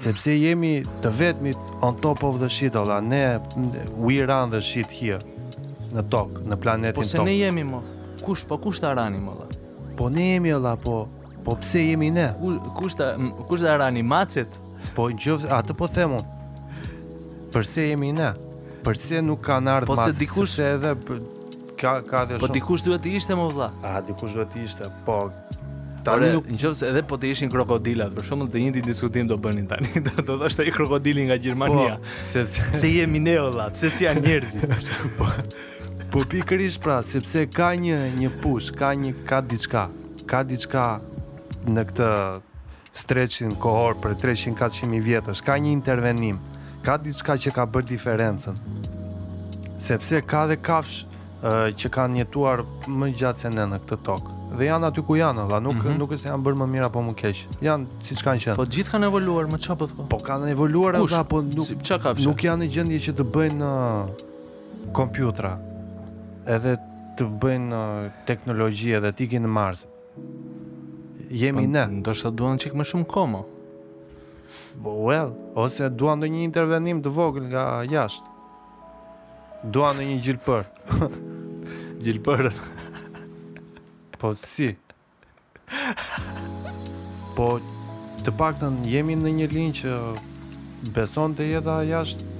[0.02, 3.22] sepse jemi të vetmit on top of the shit ola ne
[4.04, 5.18] we run the shit here
[5.94, 7.02] në tokë, në planetin tokë.
[7.02, 7.28] Po se tok.
[7.28, 7.80] ne jemi më,
[8.24, 9.60] kush, po kush të arani më dhe?
[9.98, 10.96] Po ne jemi ola, po,
[11.44, 12.28] po pse jemi ne?
[12.78, 13.10] kush, të,
[13.50, 14.58] kush të arani macet?
[14.96, 16.22] Po gjovë, atë po themu,
[17.54, 18.32] përse jemi ne?
[18.86, 20.16] Përse nuk kanë ardhë po macet?
[20.16, 20.58] Po se dikush...
[20.70, 21.20] edhe, për,
[21.80, 22.46] ka, ka dhe po shumë.
[22.46, 23.72] Po dikush duhet të ishte më vla?
[23.84, 25.22] A, dikush duhet të ishte, po,
[26.00, 29.66] Tani nuk në edhe po të ishin krokodilat, për shembull të njëjtin diskutim do bënin
[29.68, 29.90] tani.
[30.06, 33.90] Do të thoshte ai krokodili nga po, Gjermania, po, sepse se jemi ne vëlla, pse
[33.92, 34.94] si janë njerëzit.
[35.18, 35.28] po,
[36.10, 39.84] Po pikërisht pra, sepse ka një një push, ka një ka diçka,
[40.26, 40.86] ka diçka
[41.70, 42.08] në këtë
[42.98, 46.40] streçin kohor për 300-400 vjetësh, ka një intervenim,
[46.82, 48.58] ka diçka që ka bërë diferencën.
[49.80, 54.36] Sepse ka dhe kafsh uh, që kanë jetuar më gjatë se ne në këtë tokë
[54.58, 55.98] dhe janë aty ku janë, dha nuk mm -hmm.
[56.02, 57.38] nuk është se janë bërë më mirë apo më keq.
[57.68, 58.56] Janë siç kanë qenë.
[58.58, 59.96] Po gjithë kanë evoluar më çapo thon.
[59.96, 60.18] Po?
[60.18, 61.78] po kanë evoluar edhe apo nuk si,
[62.26, 64.30] nuk janë në gjendje që të bëjnë uh,
[64.92, 65.52] kompjutra
[66.50, 66.76] edhe
[67.18, 69.84] të bëjnë uh, teknologji edhe të ikin në Mars.
[71.30, 71.84] Jemi në.
[71.84, 72.00] Po, ne.
[72.00, 73.44] Ndoshta duan çik më shumë komo.
[74.84, 78.36] Well, ose duan në një intervenim të vogël nga jashtë.
[79.74, 80.70] Duan në një gjilpër.
[82.06, 82.50] gjilpër.
[84.20, 84.70] po si?
[87.36, 87.46] Po
[88.24, 89.94] të pak të jemi në një linë që
[90.96, 92.34] beson të jetë a jashtë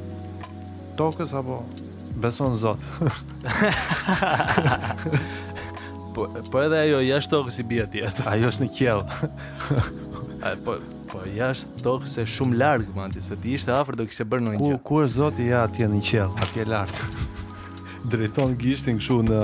[1.01, 1.63] tokës apo
[2.19, 2.81] beson zot.
[6.15, 8.11] po po edhe ajo jashtë tokës i bie atje.
[8.33, 9.03] Ajo është në qiell.
[10.67, 10.79] po
[11.11, 14.63] po jashtë tokës është shumë larg mandi, se ti ishte afër do kishe bërë ndonjë
[14.65, 14.81] gjë.
[14.87, 17.05] Ku ku është zoti ja atje në qiell, atje larg.
[18.11, 19.41] Drejton gishtin kështu në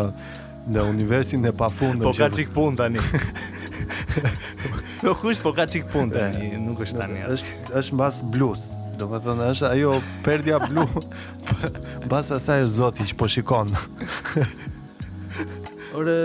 [0.74, 2.02] në universin e pafundëm.
[2.08, 2.98] Po ka çik pun tani.
[4.98, 7.22] Po kush po ka çik pun tani, nuk është tani.
[7.30, 8.66] Është është mbas blues.
[8.96, 9.94] Do me thënë është ajo
[10.24, 10.84] perdja blu
[12.10, 13.74] Basë asaj është zoti që po shikon
[15.98, 16.16] Ore,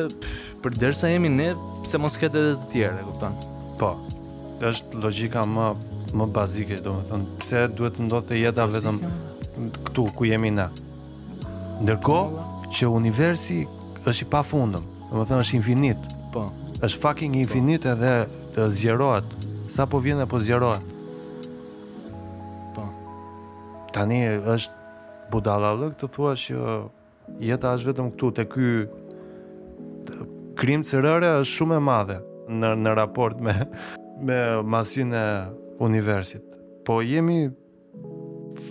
[0.63, 1.49] për dërsa jemi ne
[1.83, 3.35] Pse mos këtë edhe të tjere, e kupton?
[3.81, 3.91] Po,
[4.71, 5.67] është logika më,
[6.15, 9.01] më bazike Do me thënë, pse duhet të ndote të jeta vetëm
[9.89, 10.69] Këtu, ku jemi ne
[11.81, 12.19] Ndërko,
[12.71, 13.65] që universi
[14.07, 16.47] është i pa fundëm Do me thënë, është infinit Po
[16.83, 17.39] është fucking po.
[17.43, 18.15] infinit edhe
[18.55, 19.37] të zjerohet
[19.71, 20.87] Sa po vjen dhe po zjerohet
[23.95, 26.59] tani është budalalëk të thua që
[27.43, 28.69] jeta është vetëm këtu, të ky
[30.59, 32.17] krim cërëre është shumë e madhe
[32.51, 33.55] në, në raport me,
[34.27, 35.25] me masin e
[35.83, 36.43] universit.
[36.85, 37.45] Po jemi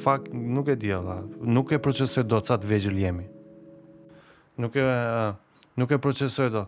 [0.05, 3.27] fak nuk e djela, nuk e procesoj do të satë të jemi.
[4.61, 4.87] Nuk e,
[5.81, 6.65] nuk e procesoj do.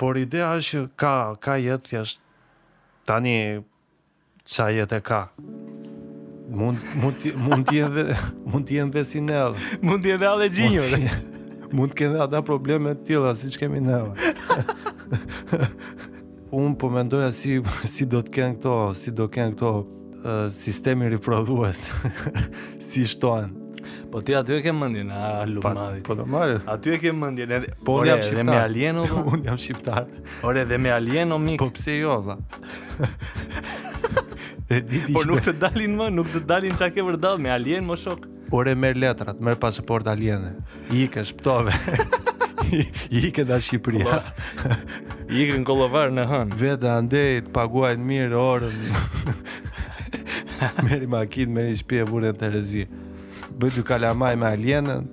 [0.00, 2.24] Por ideja është ka, ka jetë, jashtë
[3.08, 3.38] tani
[4.44, 5.24] qa jetë e Ka
[6.50, 7.14] mund mund
[7.48, 8.16] mund të jenë
[8.50, 9.38] mund të jenë dhe si ne.
[9.84, 10.82] Mund të jenë edhe xhinjo.
[11.70, 13.98] Mund të kenë ata probleme të tilla siç kemi ne.
[16.50, 19.86] Un po mendoja si si do të kenë këto, si do kenë këto
[20.52, 21.86] sistemi riprodhues.
[22.90, 23.50] si shtohen?
[24.10, 26.02] Po ti aty e ke mendjen a lumadi.
[26.06, 26.58] Po do marr.
[26.68, 28.44] Aty e ke mendjen edhe po ore, jam shqiptar.
[28.50, 30.04] Me alieno, un jam shqiptar.
[30.46, 31.58] Ore dhe me alieno mik.
[31.62, 32.36] Po pse jo valla?
[35.16, 38.26] Por nuk të dalin më, nuk të dalin çka ke vërdall me alien më shok.
[38.54, 40.52] Ore merr letrat, merr pasaport aliene.
[40.94, 41.74] Ikë shptove.
[43.20, 44.20] Ikë nga Shqipëria.
[45.40, 46.54] ikën në kolovar në Hën.
[46.60, 48.84] Vetë andej të paguajnë mirë orën.
[50.86, 52.84] merri makinë, merri shtëpi e vurën te Rezi.
[53.58, 55.08] Bëj dy kalamaj me alienën.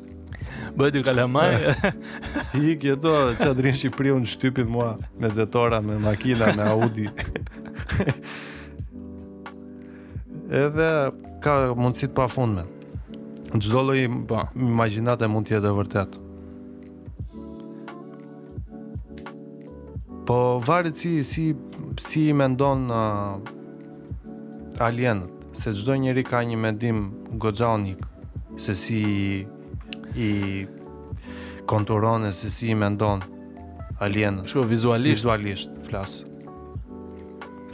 [0.78, 1.58] Bëj dy kalamaj.
[2.76, 7.10] Ikë jeto, çadrin Shqipëriun shtypin mua me zetora, me makina, me Audi
[10.52, 11.12] edhe
[11.44, 12.64] ka mundësi të pafundme.
[13.58, 16.12] Çdo lloj, po, imagjinatë mund të jetë e vërtet.
[20.28, 20.38] Po
[20.68, 21.54] varet si si
[22.04, 23.40] si i mendon uh,
[25.54, 27.00] se çdo njeri ka një mendim
[27.40, 28.04] goxhanik
[28.58, 29.02] se si
[30.16, 30.66] i
[31.66, 33.22] konturon se si i mendon
[34.00, 34.48] alienët.
[34.50, 36.24] Shu vizualisht, vizualisht flas.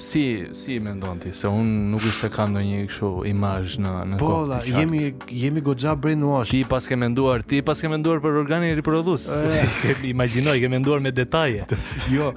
[0.04, 4.18] Si si mendon ti se un nuk është se kam ndonjë kështu imazh në në
[4.20, 4.48] po, kokë.
[4.52, 5.04] Po, jemi
[5.44, 9.30] jemi goxha brainwash Ti pas ke menduar, ti pas ke menduar për organin e riprodhues.
[9.84, 11.64] Ke imagjinoj, ke menduar me detaje.
[12.18, 12.34] jo,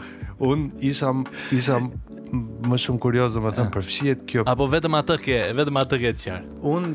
[0.47, 1.91] un isam isam
[2.67, 3.73] më shumë kurioz domethënë ah.
[3.75, 4.45] për fshihet kjo.
[4.51, 6.55] Apo vetëm atë ke, vetëm atë ke të qartë.
[6.67, 6.89] Un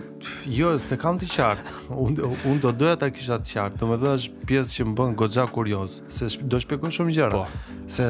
[0.56, 1.76] jo, se kam të qartë.
[2.00, 2.16] Un
[2.52, 3.82] un do doja ta kisha të qartë.
[3.84, 7.44] Domethënë është pjesë që më bën goxha kurioz, se do shpjegoj shumë gjëra.
[7.44, 7.76] Po.
[7.92, 8.08] Se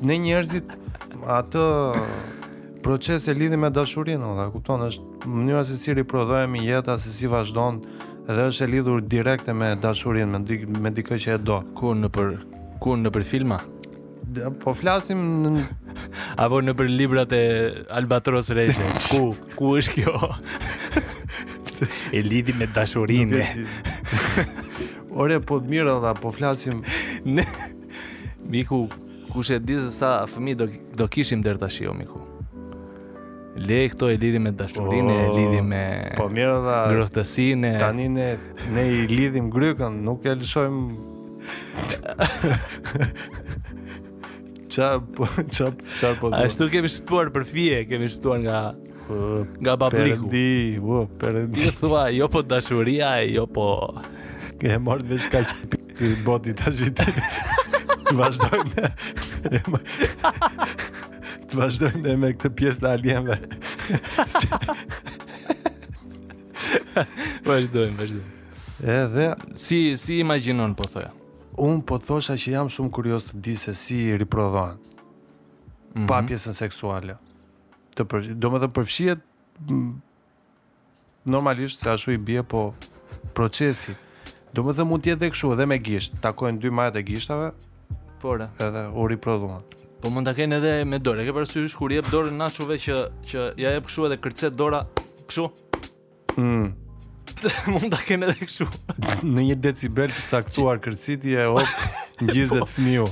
[0.00, 0.70] ne njerëzit
[1.28, 1.64] atë
[2.82, 7.12] proces e lidhim me dashurinë, do ta kupton, është mënyra se si riprodhohemi jeta, se
[7.12, 7.80] si vazhdon
[8.28, 11.58] dhe është e lidhur direkte me dashurinë, me, me dikë që e do.
[11.78, 12.32] Ku në për
[12.82, 13.58] ku në për filma?
[14.28, 15.64] Dhe, po flasim në...
[16.42, 17.42] apo në për librat e
[17.98, 18.84] Albatros Reze.
[19.10, 20.30] ku ku është kjo?
[22.14, 23.42] e lidhim me dashurinë.
[23.42, 24.46] Okay.
[25.18, 26.84] Ore, po të mirë, dhe, po flasim...
[28.48, 28.86] Miku,
[29.38, 30.66] kush e di se sa fëmijë do
[30.98, 32.18] do kishim deri tash jo miku.
[33.68, 35.82] Le këto e lidhim me dashurinë, e po, lidhim me
[36.18, 36.76] Po mirë dha.
[36.92, 37.70] Ngrohtësinë.
[37.82, 38.28] Tani ne
[38.74, 40.82] ne i lidhim grykën, nuk e lëshojm
[44.68, 45.18] Çap,
[45.56, 46.30] çap, çap po.
[46.36, 48.58] A është po kemi shtuar për fije, kemi shtuar nga
[49.08, 50.26] nga po, babliku.
[50.26, 50.52] Perdi,
[50.84, 51.70] u, perdi.
[51.80, 53.68] thua, jo po dashuria, jo po.
[54.60, 55.56] Ke marrë veç kaq
[55.98, 57.57] ky boti tash i
[58.08, 58.88] të vazhdojmë
[61.48, 63.36] të vazhdojmë dhe me këtë pjesë në alienve
[67.46, 68.26] vazhdojmë vazhdojmë
[68.94, 69.26] edhe
[69.60, 71.10] si, si imaginon po thoja
[71.58, 76.08] unë po thosha që jam shumë kurios të di se si riprodhojnë mm -hmm.
[76.08, 77.18] pa pjesën seksuale
[77.96, 79.18] të për, do me dhe përfshjet
[81.24, 82.74] normalisht se ashtu i bje po
[83.34, 83.94] procesi
[84.56, 87.50] Do më dhe mund tjetë dhe këshu edhe me gisht Takojnë dy majat e gishtave
[88.22, 88.40] Por.
[88.40, 89.62] Edhe u riprodhuan.
[90.02, 91.24] Po mund ta kenë edhe me dorë.
[91.26, 92.98] Ke parasysh kur jep dorën Nachove që
[93.30, 94.84] që ja jep kështu edhe kërcet dora
[95.28, 95.46] kështu.
[96.38, 96.68] Mm.
[97.74, 98.66] mund ta kenë edhe kështu.
[99.34, 101.66] Në një decibel të caktuar kërciti e hop
[102.22, 103.06] ngjizet po, fëmiu.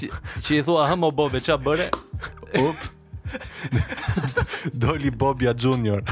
[0.47, 1.89] që, i thua, "Ha mo Bobe, ç'a bëre?"
[2.57, 2.83] Hop.
[4.73, 6.03] Doli Bobja Junior.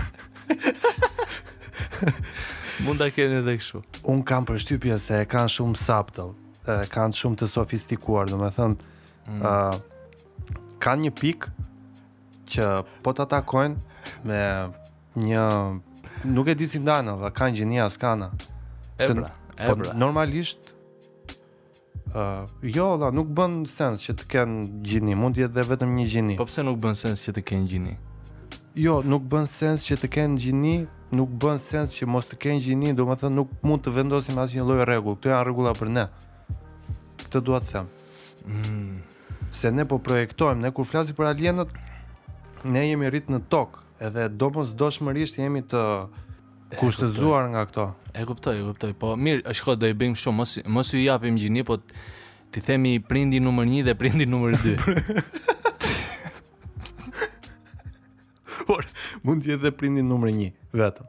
[2.87, 3.83] mund ta kenë edhe kështu.
[4.11, 6.33] Un kam përshtypjen se e kanë shumë saptë
[6.65, 8.91] kanë shumë të sofistikuar, do me thënë,
[9.31, 10.77] mm.
[10.83, 11.49] kanë një pik
[12.55, 12.69] që
[13.05, 14.41] po të atakojnë me
[15.27, 15.43] një,
[16.29, 18.31] nuk e disi ndajnë, dhe kanë gjenia s'kana.
[19.03, 19.91] Ebra, ebra.
[19.91, 20.73] Po, normalisht,
[22.15, 22.25] e,
[22.79, 26.37] jo, da, nuk bën sens që të kenë gjini mund jetë dhe vetëm një gjini
[26.39, 27.97] Po pse nuk bën sens që të kenë gjini?
[28.75, 30.77] Jo, nuk bën sens që të kenë gjini
[31.15, 34.39] nuk bën sens që mos të kenë gjini do më thënë nuk mund të vendosim
[34.43, 36.07] asë një lojë regull, këtu janë regullat për ne
[37.35, 37.89] këtë dua të them.
[38.47, 38.99] Mm.
[39.55, 41.69] Se ne po projektojmë, ne kur flasim për alienët,
[42.65, 43.79] ne jemi rrit në tokë
[44.09, 45.83] edhe domosdoshmërisht jemi të
[46.79, 47.87] kushtëzuar nga këto.
[48.19, 48.93] E kuptoj, e kuptoj.
[48.99, 51.77] Po mirë, shko do i bëjmë shumë, mos mos ju japim gjini, po
[52.55, 54.77] ti themi prindi numër 1 dhe prindi numër 2.
[58.65, 58.85] Por
[59.23, 61.05] mund të jetë prindi numër 1 vetëm.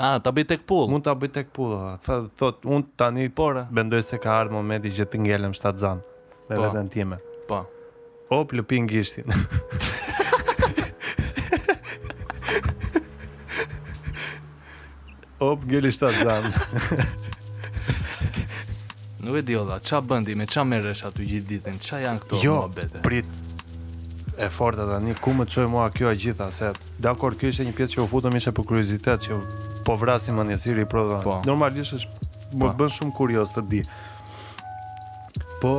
[0.00, 0.88] A, ta bëj tek pull.
[0.90, 1.74] Mund ta bëj tek pull.
[2.06, 3.50] Tha thot, un tani po.
[3.70, 6.00] Mendoj se ka ardhur momenti që të ngjelem shtatzan.
[6.48, 6.62] Me po.
[6.64, 7.18] veten time.
[7.48, 7.60] Po.
[8.32, 9.32] O plupin gishtin.
[15.42, 16.44] O gjeli shtatzan.
[19.26, 21.78] Nuk e di olla, ç'a bëndi me ç'a merresh aty gjithë ditën?
[21.82, 22.38] Ç'a janë këto?
[22.46, 22.54] Jo,
[23.02, 23.26] prit,
[24.42, 26.70] e forta tani ku më çoj mua kjo e gjitha se
[27.02, 29.36] dakor ky ishte një pjesë që u futëm ishte për kuriozitet që
[29.86, 31.20] po vrasim mendje si ri prodha.
[31.26, 31.36] Po.
[31.48, 32.16] Normalisht është
[32.52, 32.72] më po.
[32.80, 33.82] bën shumë kurioz të di.
[35.62, 35.72] Po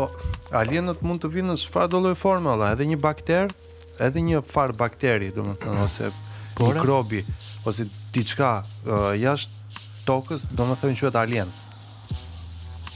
[0.55, 3.51] alienët mund të vinë në çfarë do lloj forme valla, edhe një bakter,
[3.99, 6.14] edhe një far bakteri, domethënë ose
[6.64, 7.24] mikrobi
[7.68, 11.51] ose diçka uh, jashtë tokës, domethënë quhet alien.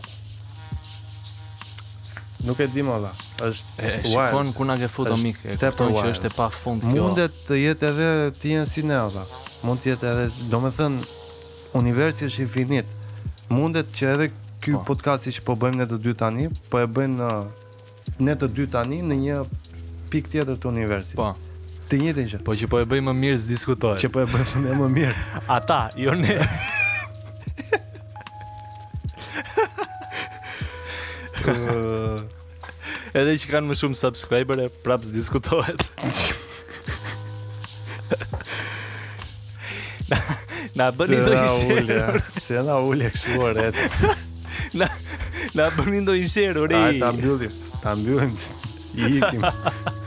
[2.43, 3.11] Nuk e di më valla.
[3.43, 4.11] Është e, wild.
[4.11, 5.39] shikon ku na ke futur mik.
[5.47, 6.95] E që është e pa fund kjo.
[6.97, 8.09] Mundet të jetë edhe
[8.41, 8.99] ti në si ne
[9.63, 11.03] Mund të jetë edhe, domethënë
[11.79, 12.87] universi është infinit.
[13.49, 14.25] Mundet që edhe
[14.59, 14.81] ky po.
[14.91, 18.65] podcasti që po bëjmë ne të dy tani, po e bëjmë në ne të dy
[18.75, 19.37] tani në një
[20.11, 21.15] pikë tjetër të universit.
[21.19, 21.31] Po
[21.91, 22.39] të njëjtën gjë.
[22.47, 23.99] Po që po e bëjmë më mirë të diskutojmë.
[23.99, 25.17] Që po e bëjmë më mirë.
[25.57, 26.35] Ata, jo ne.
[31.43, 31.49] Ëh.
[33.23, 35.81] Edhe që kanë më shumë subscribers, prapë diskutohet.
[40.79, 43.63] Na bëni do një shërë Se n'a ullë e këshuar e
[44.77, 44.85] Na
[45.77, 46.59] bëni do një shërë
[47.01, 47.53] Ta m'byllim,
[47.85, 47.97] Ta I
[49.19, 49.41] Ikim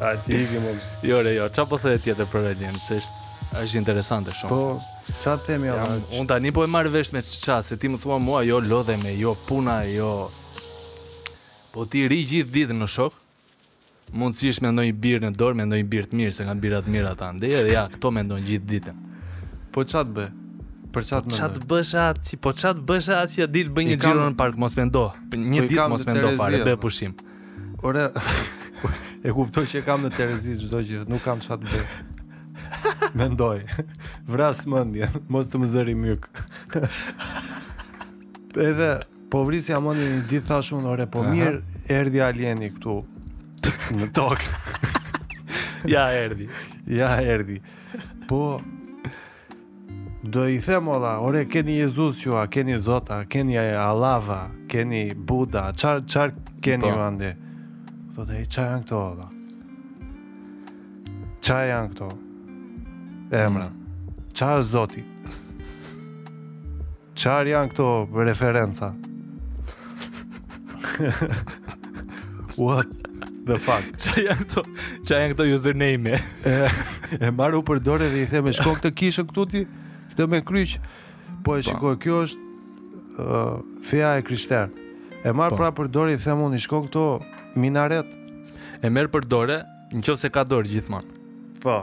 [0.00, 0.62] A ti ikë
[1.08, 1.48] Jo, le jo.
[1.52, 2.78] Çfarë po thotë tjetër për Elin?
[2.86, 3.22] Se është
[3.64, 4.50] është interesante shumë.
[4.50, 5.76] Po, ça themi ja,
[6.18, 8.96] Unë tani po e marr vesh me ç'a, se ti më thua mua jo lodhe
[9.02, 10.10] me, jo puna, jo.
[11.74, 13.20] Po ti ri gjithë ditën në shok.
[14.14, 16.80] Mund si me ndonjë birë në dorë, me ndonjë birë të mirë, se kanë birë
[16.86, 17.30] të mira ata.
[17.36, 18.98] Ndaj ja, këto me gjithë ditën.
[19.74, 20.32] Po ç'a të bëj?
[20.94, 21.38] Për çat po më.
[21.38, 24.76] Çat bësh atë, si po çat bësh atë, ditë bën një xhiro në park, mos
[24.78, 25.08] mendo.
[25.34, 27.16] Një po ditë mos mendo fare, bë pushim.
[27.82, 28.06] Ora,
[29.24, 32.12] e kuptoj që kam në Terezi çdo gjë, nuk kam çfarë të bëj.
[33.16, 33.60] Mendoj.
[34.32, 36.26] Vras mendje, mos të më zëri myk.
[38.66, 38.90] Edhe
[39.32, 41.60] po vrisi amendin një ditë thash unë ore, po mirë
[41.94, 42.98] erdhi alieni këtu
[43.98, 44.44] në tok.
[45.90, 46.48] Ja erdhi.
[46.88, 47.60] Ja erdhi.
[48.30, 48.44] Po
[50.24, 55.10] Do i them ola, ore keni Jezus ju, a keni Zota, a keni Allahva, keni
[55.14, 56.30] Buda, çar çar
[56.62, 56.88] keni po.
[56.88, 57.34] ju
[58.14, 59.24] Thotë, qa janë këto, dha?
[61.42, 62.06] Qa janë këto?
[63.34, 63.64] Emra.
[64.38, 65.02] Qa është zoti?
[67.18, 67.88] Qa janë këto
[68.28, 68.92] referenca?
[72.54, 72.86] What
[73.50, 73.82] the fuck?
[73.98, 74.64] Qa janë këto?
[75.02, 76.14] Qa janë këto username?
[76.46, 76.54] e,
[77.18, 79.64] e marru për dore dhe i theme, shko këtë kishën këtu ti?
[80.14, 80.78] Këtë me kryq?
[81.42, 81.68] Po e po.
[81.72, 82.48] shikoj, kjo është
[83.18, 84.90] uh, feja e kryshterë.
[85.26, 85.64] E marë po.
[85.64, 87.08] pra për dore i themon, i shko këto
[87.54, 88.06] Minaret.
[88.82, 89.58] E merr për dorë,
[89.94, 91.08] nëse ka dorë gjithmonë.
[91.62, 91.78] Po.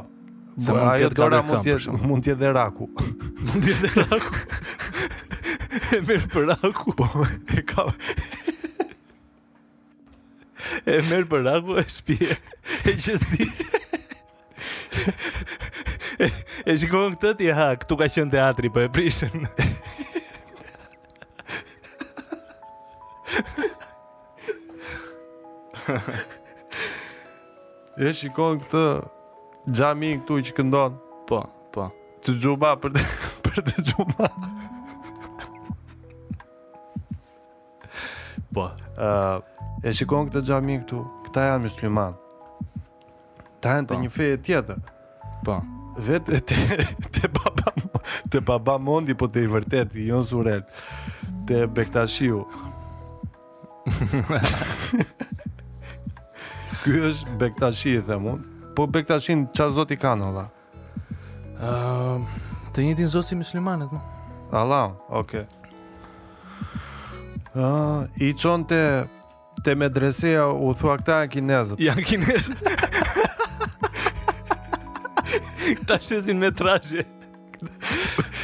[0.62, 2.86] Se ajo dora mund të jesh, mund të jetë raku.
[3.42, 4.34] Mund të jetë raku.
[5.72, 5.74] e
[6.10, 6.90] merr për raku.
[7.00, 7.08] Po,
[7.56, 7.82] e ka
[10.88, 12.30] E merr për raku e spië.
[12.92, 13.58] E gjestis.
[16.22, 16.24] E
[16.78, 19.36] shikon këtë ti ha, këtu ka qenë teatri, po e prishën.
[28.00, 28.82] E shikon këtë
[29.76, 30.92] Gjami në këtu i që këndon
[31.30, 31.40] Po,
[31.74, 31.84] po
[32.26, 33.02] Të gjuba për të
[33.48, 34.28] për të gjuba
[38.56, 39.38] Po uh,
[39.86, 42.14] E shikon këtë gjami në këtu Këta janë musliman
[43.62, 43.98] Ta janë të po.
[44.06, 44.80] një fejë tjetër
[45.46, 45.56] Po
[46.08, 46.58] Vetë te,
[47.18, 47.70] te baba
[48.32, 50.64] Te baba mondi po te i vërtet I jonë surel
[51.50, 52.40] Te bektashiu
[56.84, 58.48] Ky është Bektashi i them unë.
[58.76, 60.46] Po Bektashin ç'a zoti ka kanë valla?
[61.62, 62.22] Ëm, uh,
[62.74, 64.00] të njëjtin zot si muslimanët, më.
[64.58, 65.44] Allah, okay.
[67.54, 68.80] Ëh, uh, i çon te
[69.62, 71.84] te medresia u thua këta janë kinezët.
[71.86, 72.62] Jan kinezët.
[75.82, 77.06] Këta është me trajë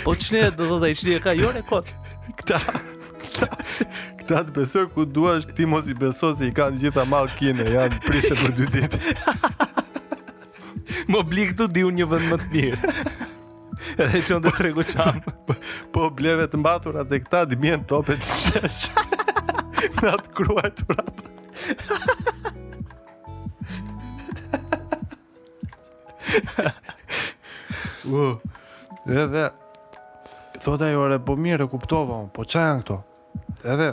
[0.04, 1.96] Po qënë e do dhe dhe i ka jore kotë
[2.38, 2.60] Këta
[4.28, 7.64] Ta të besoj ku duash ti mos i beso se i kanë gjitha malë kine,
[7.72, 8.98] janë prishe për dy ditë.
[11.14, 12.96] Më blikë të di unë një vend më të mirë.
[14.04, 15.22] Edhe që unë të tregu qamë.
[15.24, 15.56] Po, po,
[15.96, 18.90] po bleve të mbatur e këta, di mjenë tope të shesh.
[20.02, 21.32] Në atë kruaj të ratë.
[29.24, 29.48] Edhe...
[30.58, 32.98] Thot ajo, re, po mire, kuptova, po qaj janë këto?
[33.68, 33.90] Edhe,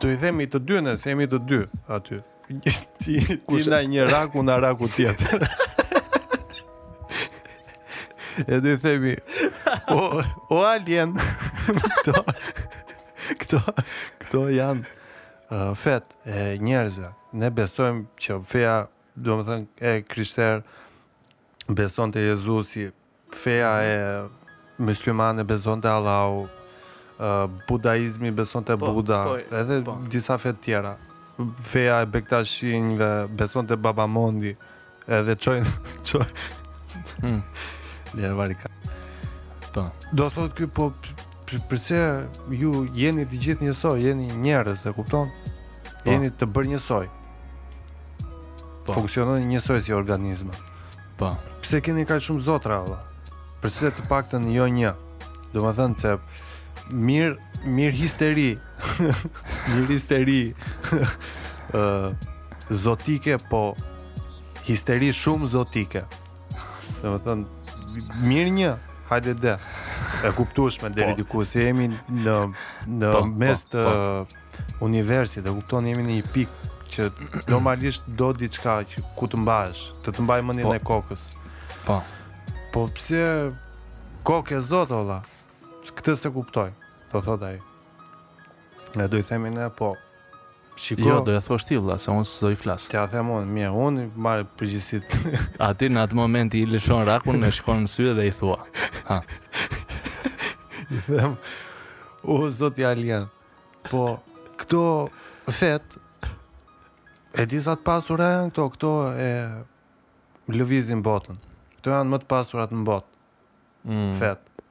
[0.00, 1.58] Do i themi të dy nëse jemi të dy
[1.94, 2.18] aty.
[3.02, 3.16] Ti
[3.70, 5.42] na një raku na raku tjetër.
[8.46, 9.16] E do i themi
[9.96, 10.02] o
[10.56, 11.16] o alien.
[11.98, 12.14] Kto?
[13.42, 13.58] Kto?
[14.26, 17.10] Kto janë uh, fet e njerëzve?
[17.42, 18.76] Ne besojmë që feja,
[19.16, 20.62] domethënë e krister
[21.68, 22.86] beson te Jezusi,
[23.34, 23.98] feja e
[24.78, 26.46] muslimane beson te Allahu,
[27.68, 28.86] budaizmi, beson po, po, po.
[28.90, 29.20] të buda,
[29.60, 30.96] edhe disa fet tjera.
[31.62, 34.54] Feja e bektashinjve, beson të babamondi,
[35.06, 36.24] edhe qojnë...
[38.18, 38.70] Lja e ka.
[39.74, 39.84] Po.
[40.16, 40.90] Do thot kjo, po,
[41.70, 41.98] përse
[42.58, 45.30] ju jeni të gjithë njësoj, jeni njerëz, e kupton?
[46.06, 47.08] Jeni të bërë njësoj.
[48.88, 48.94] Po.
[48.94, 50.54] Funksiononi njësoj si organizma.
[51.18, 51.32] Po.
[51.64, 53.02] Pse keni ka shumë zotra, Allah?
[53.58, 54.96] Përse të paktën jo një një?
[55.58, 56.16] më thënë,
[56.92, 57.36] mirë
[57.66, 58.48] mirë histeri.
[59.72, 60.42] mirë histeri.
[61.78, 61.82] ë
[62.70, 63.62] zotike po
[64.68, 66.04] histeri shumë zotike.
[67.02, 67.42] Do të thon
[68.28, 68.72] mirë një,
[69.10, 69.56] hajde dhe.
[70.24, 71.20] E kuptueshme deri po.
[71.20, 72.36] diku se jemi në
[72.88, 74.66] në po, mes po, të po, po.
[74.86, 77.08] universit, e kupton jemi në një pikë që
[77.52, 81.28] normalisht do diçka që ku të mbash, të të mbaj mendin po, e kokës.
[81.86, 82.00] Po.
[82.72, 83.22] Po pse
[84.28, 85.20] kokë zot olla?
[85.98, 86.68] këtë se kuptoj,
[87.10, 87.56] të thot ai.
[88.96, 89.94] Ne do i themi ne po.
[90.78, 91.02] Shiko.
[91.08, 92.84] Jo, do ja thosh ti vëlla, se un s'do i flas.
[92.86, 94.44] Ti a them unë, mirë, unë marr
[95.58, 98.60] A Aty në atë moment i lëshon rakun, e shikon në sy dhe i thua.
[99.08, 99.16] Ha.
[100.96, 101.34] I them,
[102.22, 103.26] "O zot i alien."
[103.90, 104.20] Po,
[104.60, 104.84] këto
[105.50, 105.98] fet
[107.34, 109.28] e di sa të pasur janë këto, këto e
[110.54, 111.34] lëvizin botën.
[111.80, 113.16] Këto janë më të pasurat në botë.
[113.88, 114.14] Mm.
[114.14, 114.64] Fet.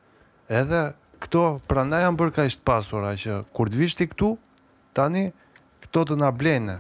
[0.48, 0.88] Edhe
[1.22, 4.30] këto prandaj janë bërë kaq të pasura që kur të vish ti këtu
[4.98, 5.26] tani
[5.86, 6.78] këto të na blejnë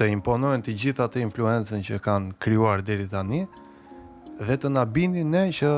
[0.00, 3.42] të imponojnë të gjitha të influencën që kanë kryuar deri tani
[4.48, 5.72] dhe të na bindin ne që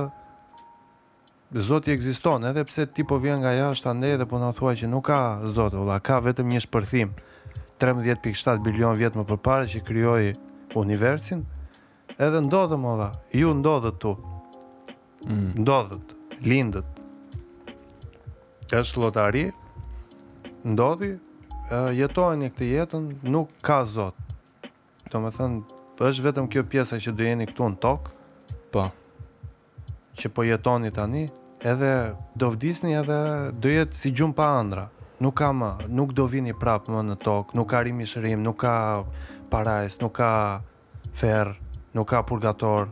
[1.55, 4.89] Zoti ekziston, edhe pse ti po vjen nga jashtë andaj dhe po na thuaj që
[4.91, 5.19] nuk ka
[5.55, 7.13] Zot, valla, ka vetëm një shpërthim.
[7.79, 10.33] 13.7 bilion vjet më përpara që krijoi
[10.81, 11.45] universin,
[12.19, 13.09] edhe ndodhëm më dha,
[13.41, 14.15] ju ndodhët tu,
[15.27, 15.53] mm.
[15.63, 16.15] ndodhët,
[16.45, 17.05] lindët,
[18.79, 19.45] është lotari,
[20.67, 21.13] ndodhi,
[21.99, 24.21] jetojnë e këtë jetën, nuk ka zotë.
[25.13, 28.17] Të më thënë, është vetëm kjo pjesa që dujeni këtu në tokë,
[28.75, 28.87] po.
[30.19, 31.25] që po jetoni tani,
[31.67, 31.91] edhe
[32.39, 33.21] do vdisni edhe
[33.63, 34.89] do jetë si gjumë pa andra.
[35.23, 38.59] Nuk ka më, nuk do vini prapë më në tokë, nuk ka rimi shërim, nuk
[38.65, 38.75] ka
[39.51, 40.61] parajs, nuk ka
[41.13, 41.61] fer,
[41.95, 42.89] nuk ka purgator.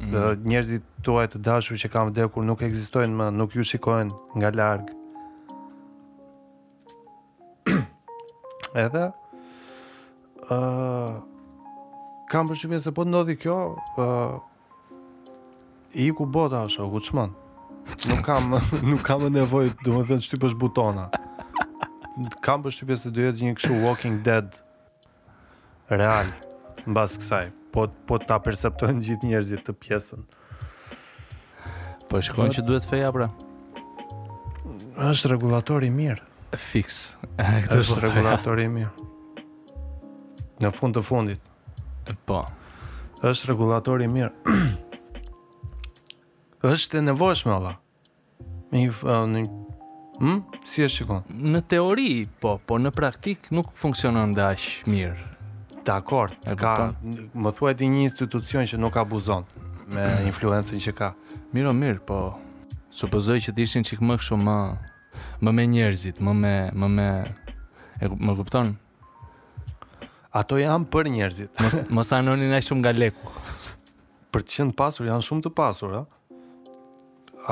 [0.00, 0.14] Mm.
[0.48, 4.86] Njerëzit tuaj të dashur që kam vdekur nuk ekzistojnë më, nuk ju shikojnë nga larg.
[8.72, 9.04] Edhe
[10.52, 11.12] ë uh,
[12.32, 14.34] kam përshtypjen se po ndodhi kjo ë uh,
[15.92, 17.26] I ku bota është, ku të
[18.08, 18.42] Nuk kam,
[18.88, 21.04] nuk kam nevoj, domethënë shtypësh dhe në butona.
[22.44, 24.48] Kam për se të dojetë një këshu Walking Dead
[25.98, 26.30] real
[26.88, 30.22] mbas kësaj, po po ta perceptojnë gjithë njerëzit të pjesën.
[32.10, 33.28] Po shkon që duhet feja pra.
[35.02, 36.26] Është rregullator i mirë.
[36.58, 37.14] Fix.
[37.66, 39.06] Këtë është rregullatori po i mirë.
[40.64, 41.40] Në fund të fundit.
[42.28, 42.42] Po.
[43.24, 44.58] Është rregullator i mirë.
[46.74, 47.76] është e nevojshme valla.
[48.72, 49.44] Me një një
[50.22, 50.42] Hmm?
[50.68, 51.24] Si e shikon?
[51.34, 52.04] Në teori,
[52.38, 55.31] po, po në praktik nuk funksionon dash mirë.
[55.84, 56.92] Dakord, ka
[57.36, 59.46] më thuaj ti një institucion që nuk abuzon
[59.90, 61.10] me influencën që ka.
[61.54, 62.38] Mirë, mirë, po
[62.94, 64.56] supozoj që të ishin çik më kështu më
[65.44, 67.06] më me njerëzit, më me më me
[67.98, 68.70] e, më kupton?
[70.32, 71.60] Ato janë për njerëzit.
[71.64, 73.32] Mos mos anonin ai shumë nga leku.
[74.32, 76.76] për të qenë pasur janë shumë të pasur, ëh.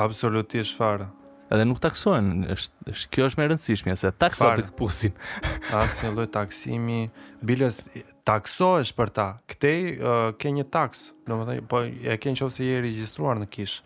[0.01, 1.05] Absolutisht fare
[1.51, 2.45] edhe nuk taksohen.
[2.55, 5.13] Është kjo është më e rëndësishmja se taksa të kpusin.
[5.81, 6.99] Asnjë një lloj taksimi,
[7.45, 7.81] biles
[8.27, 9.25] taksohesh për ta.
[9.51, 13.81] Këtej uh, ke një taks, domethënë po e ke nëse je i regjistruar në kish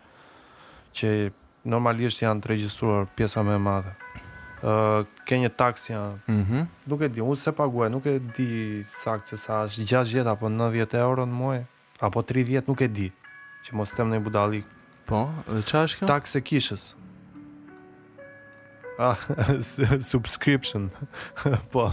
[0.96, 1.10] që
[1.66, 3.96] normalisht janë të regjistruar pjesa më e madhe.
[4.66, 8.46] Uh, ke një taks janë mm Nuk e di, unë se paguaj Nuk e di
[8.88, 11.58] sakë që sa është 6 jetë Apo 90 euro në muaj
[12.08, 13.10] Apo 30 jetë, nuk e di
[13.68, 14.72] Që mos temë në i budalik
[15.06, 16.08] Po, dhe qa është kjo?
[16.08, 16.86] Taks e kishës
[18.98, 20.90] a ah, subscription.
[21.72, 21.92] po.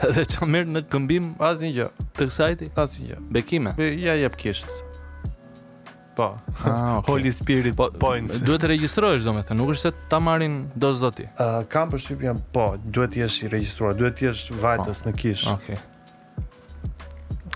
[0.00, 1.86] Edhe që mërë në këmbim Asin gjë
[2.16, 4.78] Të kësajti Asin gjë Bekime Be, Ja jep kishës
[6.16, 6.70] Po ah,
[7.02, 7.02] okay.
[7.10, 10.56] Holy Spirit po, points Duhet të registrojsh do me thë Nuk është se ta marin
[10.72, 14.28] do zdo ti uh, Kam për shqipjen Po Duhet të jesh i registruar Duhet të
[14.30, 15.10] jesh vajtës po.
[15.10, 15.68] në kish Ok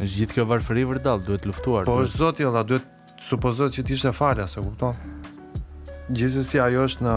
[0.04, 1.86] gjithë kjo varfëri dall, duhet luftuar.
[1.88, 2.86] Po është zoti valla, duhet
[3.22, 4.96] supozohet që të ishte fala, se kupton.
[6.12, 7.16] Gjithsesi ajo është në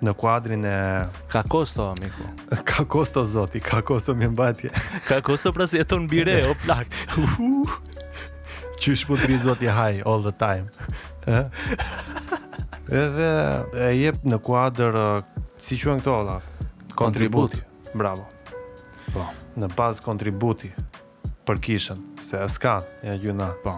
[0.00, 0.76] në kuadrin e
[1.28, 2.24] ka kosto miku.
[2.70, 4.70] Ka kosto zoti, ka kosto më mbajtje.
[5.10, 6.88] ka kosto pra se jeton bire o plak.
[8.80, 10.70] Qysh po tri zoti haj all the time.
[11.28, 11.50] Eh?
[13.00, 13.28] Edhe
[13.76, 16.38] e jep në kuadër uh, si quhen këto valla.
[16.96, 17.60] Kontributi.
[17.92, 18.24] Bravo.
[19.12, 19.26] Po,
[19.60, 20.72] në bazë kontributi
[21.46, 22.74] për kishën, se ka,
[23.04, 23.52] ja gjuna.
[23.64, 23.76] Po.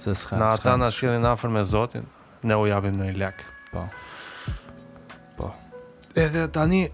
[0.00, 0.36] Se s'ka.
[0.40, 2.06] Na ata na shkelin afër me Zotin,
[2.42, 3.44] ne u japim në lek.
[3.72, 3.86] Po.
[5.36, 5.50] Po.
[6.16, 6.86] Edhe tani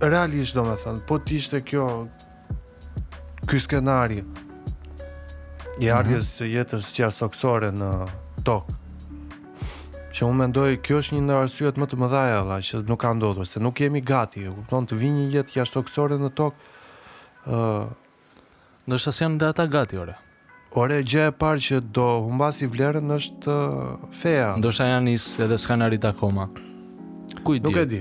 [0.00, 1.84] realisht domethën, po t'ishte ishte kjo
[3.48, 4.22] ky skenari
[5.80, 5.96] i mhm.
[5.96, 7.92] ardhjes së jetës qiastoksore në
[8.44, 8.70] tok.
[10.14, 13.10] Që unë mendoj kjo është një ndër arsyet më të mëdhaja valla që nuk ka
[13.18, 16.58] ndodhur, se nuk jemi gati, e kupton, të vinë një jetë qiastoksore në tok.
[17.44, 17.56] ë
[18.84, 20.12] Në shësë janë data gati, ore?
[20.76, 24.50] Ore, gje e parë që do humbasi vlerën është uh, feja.
[24.60, 26.48] Ndoshta janë isë edhe s'ka në rritë akoma.
[27.46, 27.64] Kuj di?
[27.64, 28.00] Nuk e di.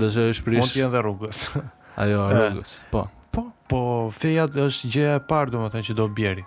[0.00, 0.62] Dhe është prish...
[0.62, 1.42] Mon t'jen dhe rrugës.
[2.00, 2.46] Ajo, eh.
[2.46, 2.72] rrugës.
[2.94, 3.04] Po.
[3.30, 3.82] Po, po
[4.16, 6.46] feja është gje e parë, domethënë të që do bjeri.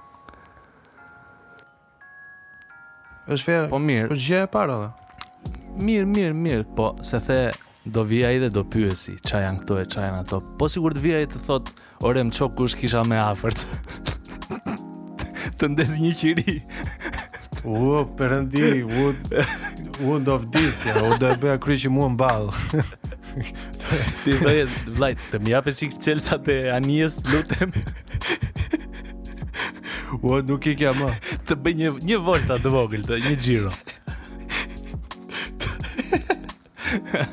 [3.36, 3.62] është feja...
[3.72, 4.10] Po mirë.
[4.10, 5.60] Po gje e parë, edhe.
[5.92, 6.66] Mirë, mirë, mirë.
[6.80, 7.38] Po, se the
[7.92, 10.38] do vija i dhe do pyesi qa janë këto e qa janë ato.
[10.60, 11.70] Po sigur të vija i të thot,
[12.08, 13.60] ore më qo kush kisha me afert.
[15.60, 16.58] të ndez një qiri.
[17.64, 18.70] u, përëndi,
[20.04, 22.56] u, do vdis, ja, u do e bëja kry që mua në balë.
[24.26, 24.66] Ti do e,
[24.98, 27.72] vlajt, të mi apë qikë qelsa të anijes, lutem.
[30.22, 31.12] u, nuk i kja ma.
[31.48, 33.76] të bëj një, një volta të vogël, të një gjiro.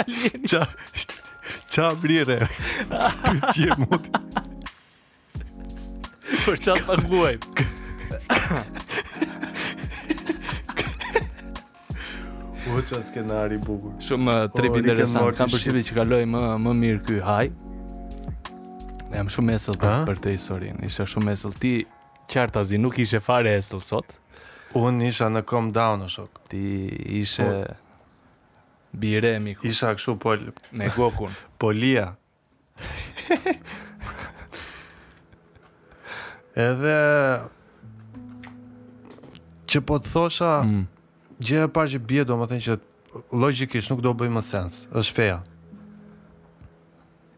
[0.00, 0.46] alieni.
[0.46, 0.66] Ça
[1.66, 2.48] ça brire.
[3.52, 4.02] Ti je mot.
[6.46, 7.38] Për ça paguaj.
[12.66, 13.96] U po, ça skenari bukur.
[14.04, 15.34] Shumë uh, trip interesant.
[15.36, 17.50] Kam përshtypjen që kaloj më më mirë ky haj.
[19.10, 21.70] Jam shumë esëll për, për të historin Isha shumë esëll Ti
[22.30, 24.12] qartazi nuk ishe fare esëll sot
[24.78, 26.60] Unë isha në come down o shok Ti
[27.18, 27.56] ishe po,
[28.94, 29.66] Bire miku.
[29.66, 30.34] Isha kështu po
[30.72, 31.30] me Gokun.
[31.60, 32.14] Polia.
[36.58, 36.96] Edhe
[39.70, 40.80] Që po të thosha mm.
[41.46, 42.76] gjë e parë që bie thënë që
[43.38, 44.80] logjikisht nuk do bëjmë sens.
[44.90, 45.36] Ës feja.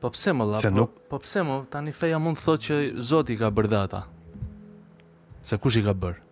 [0.01, 0.71] Po pse më lapo?
[0.73, 0.97] Nuk...
[1.13, 4.07] Po pse më tani feja mund të thotë që Zoti ka bërë ata.
[5.45, 6.25] Se kush i ka bërë?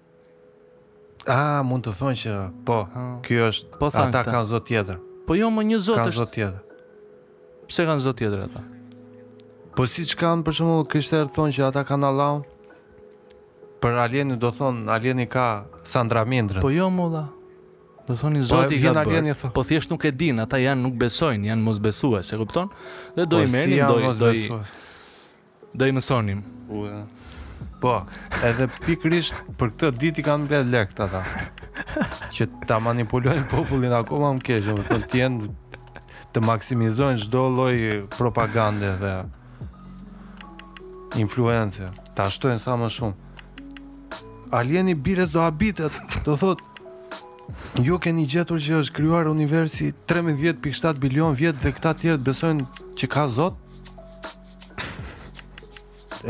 [1.28, 2.80] A mund të thonë që po,
[3.26, 5.00] ky është po ata kanë zot tjetër.
[5.30, 6.10] Po jo më një zot është.
[6.10, 7.66] Ka zot tjetër.
[7.70, 8.62] Pse kanë zot tjetër ata?
[9.78, 12.40] Po si që kanë për shumë kështër thonë që ata kanë Allahun
[13.80, 15.44] Për Alieni do thonë Alieni ka
[15.86, 17.22] Sandra Mindrën Po jo dha,
[18.10, 20.82] Do thonë i po Zoti po, ka bërë Po thjesht nuk e din Ata janë
[20.82, 22.66] nuk besojnë Janë mos e Se kupton
[23.14, 27.04] Dhe do po i po, menim si Do i Do i mësonim Ua.
[27.80, 27.94] Po,
[28.44, 31.22] edhe pikrisht për këtë ditë i kanë mbledh lekt ata.
[32.28, 35.48] Që ta manipulojnë popullin akoma më keq, do të të jenë
[36.34, 37.76] të maksimizojnë çdo lloj
[38.18, 39.14] propagande dhe
[41.24, 44.20] influencë, ta shtojnë sa më shumë.
[44.60, 45.94] Alieni bires do habitet,
[46.28, 46.68] do thotë
[47.82, 52.66] Ju jo keni gjetur që është kryuar universi 13.7 bilion vjet dhe këta tjertë besojnë
[53.00, 53.56] që ka zot?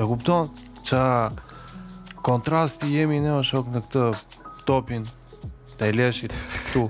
[0.00, 0.48] E kupton?
[0.90, 1.30] qa
[2.22, 4.06] kontrasti jemi ne shok në këtë
[4.66, 5.04] topin
[5.78, 6.34] të e leshit
[6.74, 6.88] tu.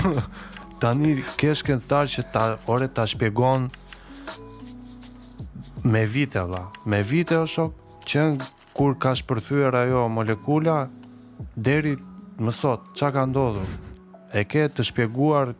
[0.80, 3.68] ta një kesh këndstar që ta, ore ta shpjegon
[5.84, 6.64] me vite, vla.
[6.86, 7.76] Me vite o shok,
[8.08, 8.22] që
[8.76, 10.78] kur ka shpërthyër ajo molekula,
[11.56, 11.94] deri
[12.40, 13.68] mësot sot, qa ka ndodhur?
[14.36, 15.52] E ke të shpjeguar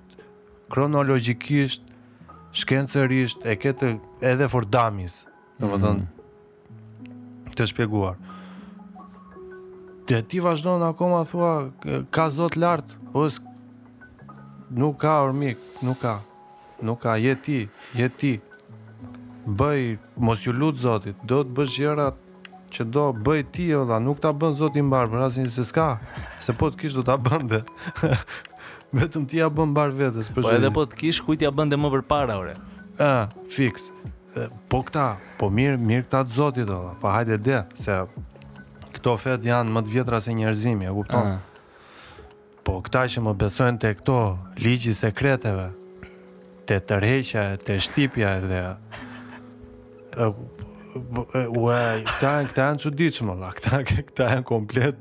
[0.73, 1.85] kronologikisht,
[2.57, 3.95] shkencerisht e ke të
[4.33, 5.21] edhe for damis.
[5.61, 6.05] Mm -hmm.
[7.57, 8.19] Të shpjeguar.
[10.09, 11.53] Dhe ti vazhdojnë akoma, thua,
[12.15, 13.55] ka zot lartë, ose po
[14.83, 16.15] nuk ka ormik, nuk ka,
[16.85, 17.59] nuk ka, je ti,
[17.95, 18.33] je ti.
[19.47, 19.97] Bëj,
[20.27, 22.19] mos ju lutë zotit, do të bësh gjërat
[22.75, 25.87] që do bëj ti o nuk ta bën zoti mbar, për razin se s'ka,
[26.43, 27.63] se po të kish do ta dhe,
[28.97, 30.53] Vetëm ti ja bën mbar vetes, për po shkak.
[30.55, 32.55] Po edhe po të kish kujt ja dhe më përpara ore.
[33.03, 33.89] Ë, ah, fiks
[34.71, 38.01] po këta, po mirë, mirë këta të zoti do, po hajde dhe, se
[38.97, 41.27] këto fet janë më të vjetra se njerëzimi, e kupton?
[41.27, 41.39] Uh -huh.
[42.65, 44.17] Po këta që më besojnë të këto,
[44.65, 45.69] ligji sekreteve,
[46.67, 48.63] të tërheqja, të shtipja, dhe,
[50.17, 50.33] uaj
[51.15, 51.23] po,
[51.61, 54.97] ue, këta, këta janë që diqë këta, këta janë komplet,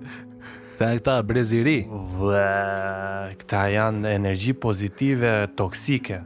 [0.75, 1.87] Këta janë këta breziri
[2.19, 6.19] Vë, Këta janë energji pozitive Toksike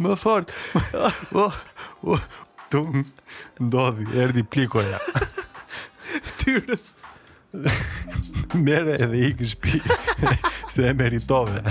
[0.00, 0.52] më fort.
[1.36, 1.56] O, oh,
[2.14, 2.22] oh,
[2.72, 2.82] tu
[3.60, 4.98] ndodhi, erdhi plikoja.
[6.28, 6.94] Ftyrës.
[8.64, 9.80] Merë edhe ikë shpi
[10.70, 11.64] Se e meritove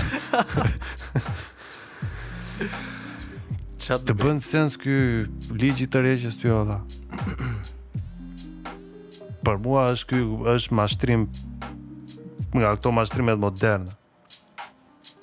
[3.80, 4.98] Të, të bëndë sens kë
[5.56, 6.76] Ligi të reqës të jodha
[9.48, 10.20] Për mua është kë
[10.52, 11.24] është mashtrim
[12.52, 13.96] Nga këto mashtrimet moderne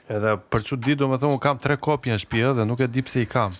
[0.07, 3.03] Edhe për çu di, domethënë un kam 3 kopje në shtëpi dhe nuk e di
[3.03, 3.55] pse i kam.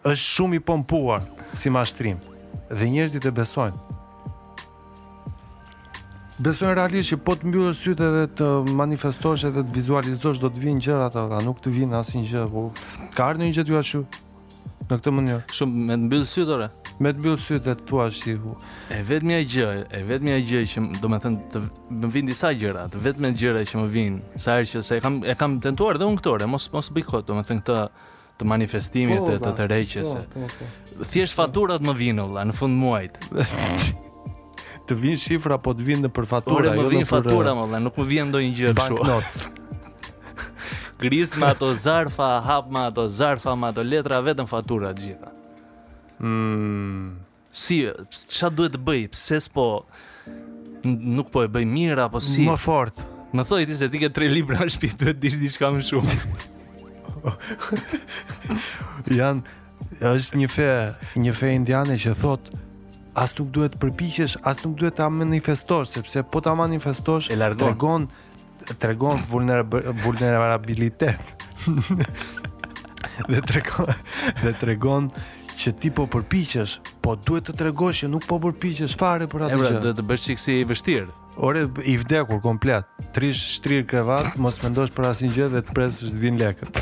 [0.04, 1.22] është shumë i pompuar
[1.54, 2.18] si mashtrim.
[2.70, 3.80] Dhe njerëzit e besojnë.
[6.40, 10.60] Besojnë realisht që po të mbyllë sytë edhe të manifestosh edhe të vizualizosh do të
[10.64, 12.72] vinë gjëra ato, dha, nuk të vinë asnjë gjë, po
[13.16, 14.02] ka arë një gjëtë ju ashtu
[14.90, 15.44] në këtë mënyrë.
[15.60, 16.68] Shumë me të mbyllë sytë, orë
[17.04, 18.54] me të mbyll sytë të thua si hu.
[18.94, 21.62] E vetmi ai gjë, e vetmi ai gjë që do të thënë të
[22.04, 24.20] më vin disa gjëra, të vetëm gjëra që më vin.
[24.40, 27.06] Sa herë që sa e kam e kam tentuar dhe unë këto, mos mos bëj
[27.12, 27.76] do të thënë këtë
[28.36, 30.48] të manifestimit po, të, të po, të reqës po, po, po.
[31.14, 33.14] thjesht faturat më vinë ola, në fund muajt
[34.90, 37.64] të vinë shifra po të vinë në për fatura Ure, jo më vinë fatura për...
[37.72, 39.36] më nuk më vinë ndoj gjë gjërë bank notës
[41.40, 45.30] më ato zarfa hap më ato zarfa më ato letra vetëm fatura gjitha
[46.20, 47.20] Mm.
[47.56, 47.86] Si
[48.40, 49.06] qa duhet të bëj?
[49.16, 49.66] Pse s'po
[50.86, 52.44] nuk po e bëj mirë apo si?
[52.48, 53.06] Më fort.
[53.36, 56.12] Më thoi ti se ti ke 3 libra në shtëpi, duhet dish diçka më shumë.
[59.18, 59.38] Jan,
[60.06, 60.70] është një fe,
[61.20, 62.44] një fe indiane që thot
[63.18, 67.36] as nuk duhet të përpiqesh, as nuk duhet ta manifestosh sepse po ta manifestosh e
[67.40, 67.62] largon
[68.76, 71.18] tregon tregon vulnerabilitet.
[73.32, 73.88] Dhe tregon
[74.44, 75.06] dhe tregon
[75.56, 76.74] që ti po përpiqesh,
[77.04, 79.72] po duhet të tregosh që nuk po përpiqesh fare për atë pra, gjë.
[79.72, 81.08] Edhe duhet të bësh çiksi i vështirë.
[81.48, 86.14] Ore i vdekur komplet, trish shtrir krevat, mos mendosh për asnjë gjë dhe të presësh
[86.14, 86.82] të vinë lekët.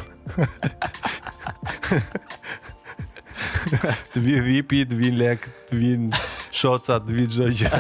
[4.14, 5.92] të vi vipi, të vi lek, të vi
[6.54, 7.72] shoca, të vi çdo gjë.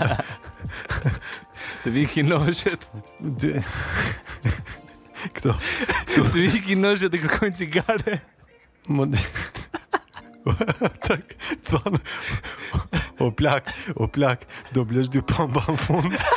[1.83, 2.87] të vi kinoshet.
[5.37, 5.53] Këto.
[6.11, 8.19] Të vi kinoshet të kërkojnë cigare.
[8.91, 9.15] Mund
[11.07, 11.19] Tak.
[13.19, 16.15] O plak, o plak, do blesh dy pamba në fund.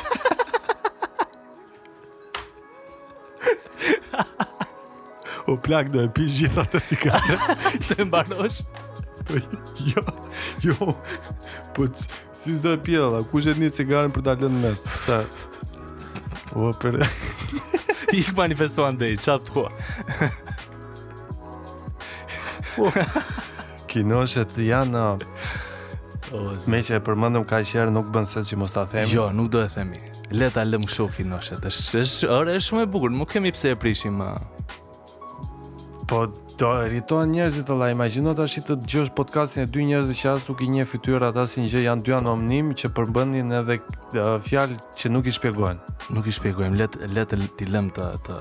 [5.46, 7.18] O plak do e pish gjitha të që ka.
[8.08, 8.56] mbanosh.
[9.92, 10.02] Jo.
[10.64, 10.88] Jo.
[11.76, 11.86] Po
[12.34, 14.82] si do të la, kush e nis cigaren për ta lënë mes.
[15.06, 15.20] Sa.
[16.58, 16.98] O për.
[18.10, 19.70] I manifestuan dei, çat thua.
[22.74, 22.90] Po
[23.96, 25.04] kinoshet janë
[26.34, 26.66] Ose.
[26.72, 29.52] Me që e përmëndëm ka qërë nuk bënë se që mos ta themi Jo, nuk
[29.52, 30.00] do e themi
[30.34, 32.80] Leta lëm shu kinoshet është, është, është, është, është, është,
[33.22, 39.10] është, është, është, është, është, Do rriton njerëzit të la imagjino të ashtë të gjësh
[39.18, 42.04] podcastin e dy njerëzit që as nuk i njeh fytyrë ata si një gjë janë
[42.06, 43.76] dy anonim që përbëndin edhe
[44.46, 45.96] fjalë që nuk i shpjegojnë.
[46.16, 48.38] Nuk i shpjegojmë, let, let t'i lëm të, të,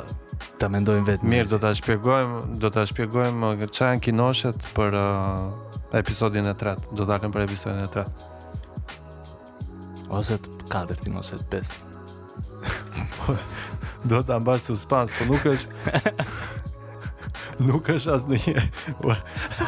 [0.64, 1.28] të mendojmë vetë.
[1.34, 6.88] Mirë, do t'a shpjegojmë, do t'a shpjegojmë që janë kinoshet për uh, episodin e tretë,
[6.96, 8.30] do t'a për episodin e tretë.
[10.22, 12.00] Ose të katërtin, ose të pestë.
[14.16, 16.24] do t'a mba suspans, po nuk është...
[17.64, 18.64] nuk është as në një
[19.02, 19.14] o,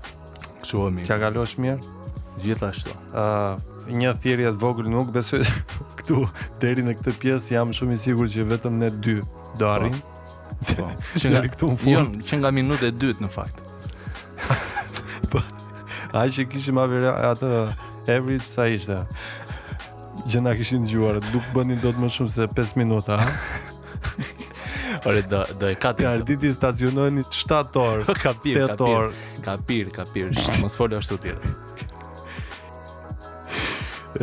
[0.62, 1.06] Kështu o mirë.
[1.09, 1.78] Qa kalosh mirë?
[2.43, 2.94] Gjithashtu.
[3.11, 3.59] Uh,
[3.94, 5.43] një thirje të vogël nuk besoj
[6.01, 6.24] këtu
[6.62, 9.19] deri në këtë pjesë jam shumë i sigurt që vetëm ne dy
[9.61, 9.94] do arrim.
[9.94, 10.77] Po.
[10.78, 10.89] Po.
[11.20, 12.20] Që nga këtu në fund.
[12.28, 13.62] që nga minuta e dytë në fakt.
[14.48, 14.56] A
[15.32, 15.43] po,
[16.15, 17.51] Ai që kishim avere atë
[18.12, 18.98] Every sa ishte.
[20.31, 23.27] Gjëna kishin dëgjuar, duk bënin dot më shumë se 5 minuta, ha.
[25.05, 26.06] Ore do do e katë.
[26.09, 28.14] Arditi stacionojnë 7 orë.
[28.20, 30.31] Ka pir, ka pir, ka pir, ka pir.
[30.62, 31.36] Mos fol ashtu pir.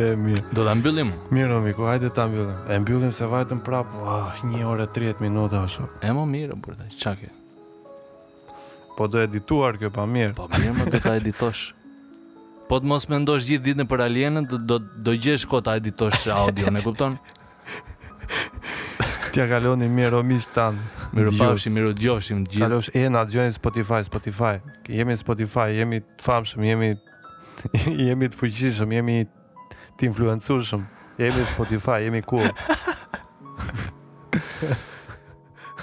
[0.02, 0.42] E mirë.
[0.56, 1.12] Do ta mbyllim.
[1.34, 2.56] Mirë, miku, hajde ta mbyllim.
[2.72, 5.86] E mbyllim se vajtëm prap, ah, 1 orë 30 minuta ashtu.
[6.02, 6.88] E më mirë për të.
[6.98, 7.30] Çka ke?
[8.96, 10.34] Po do edituar kjo pa mirë.
[10.40, 11.62] Po mirë, më do ta editosh.
[12.68, 16.80] Po të mos mendosh gjithë ditën për alienën, do do gjesh kota editosh audio, më
[16.82, 17.18] kupton?
[19.32, 20.78] Tja kaloni miro mish tan.
[21.12, 22.60] Miro pafshi, miro djoshim të gjithë.
[22.66, 24.50] Kalosh e na dëgjojnë Spotify, Spotify.
[24.92, 26.90] Jemi në Spotify, jemi të famshëm, jemi
[28.08, 29.16] jemi të fuqishëm, jemi
[29.96, 30.84] të influencueshëm.
[31.22, 32.42] Jemi në Spotify, jemi ku.
[34.36, 34.44] Cool.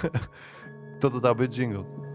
[1.02, 2.09] Toto ta bëj jingle.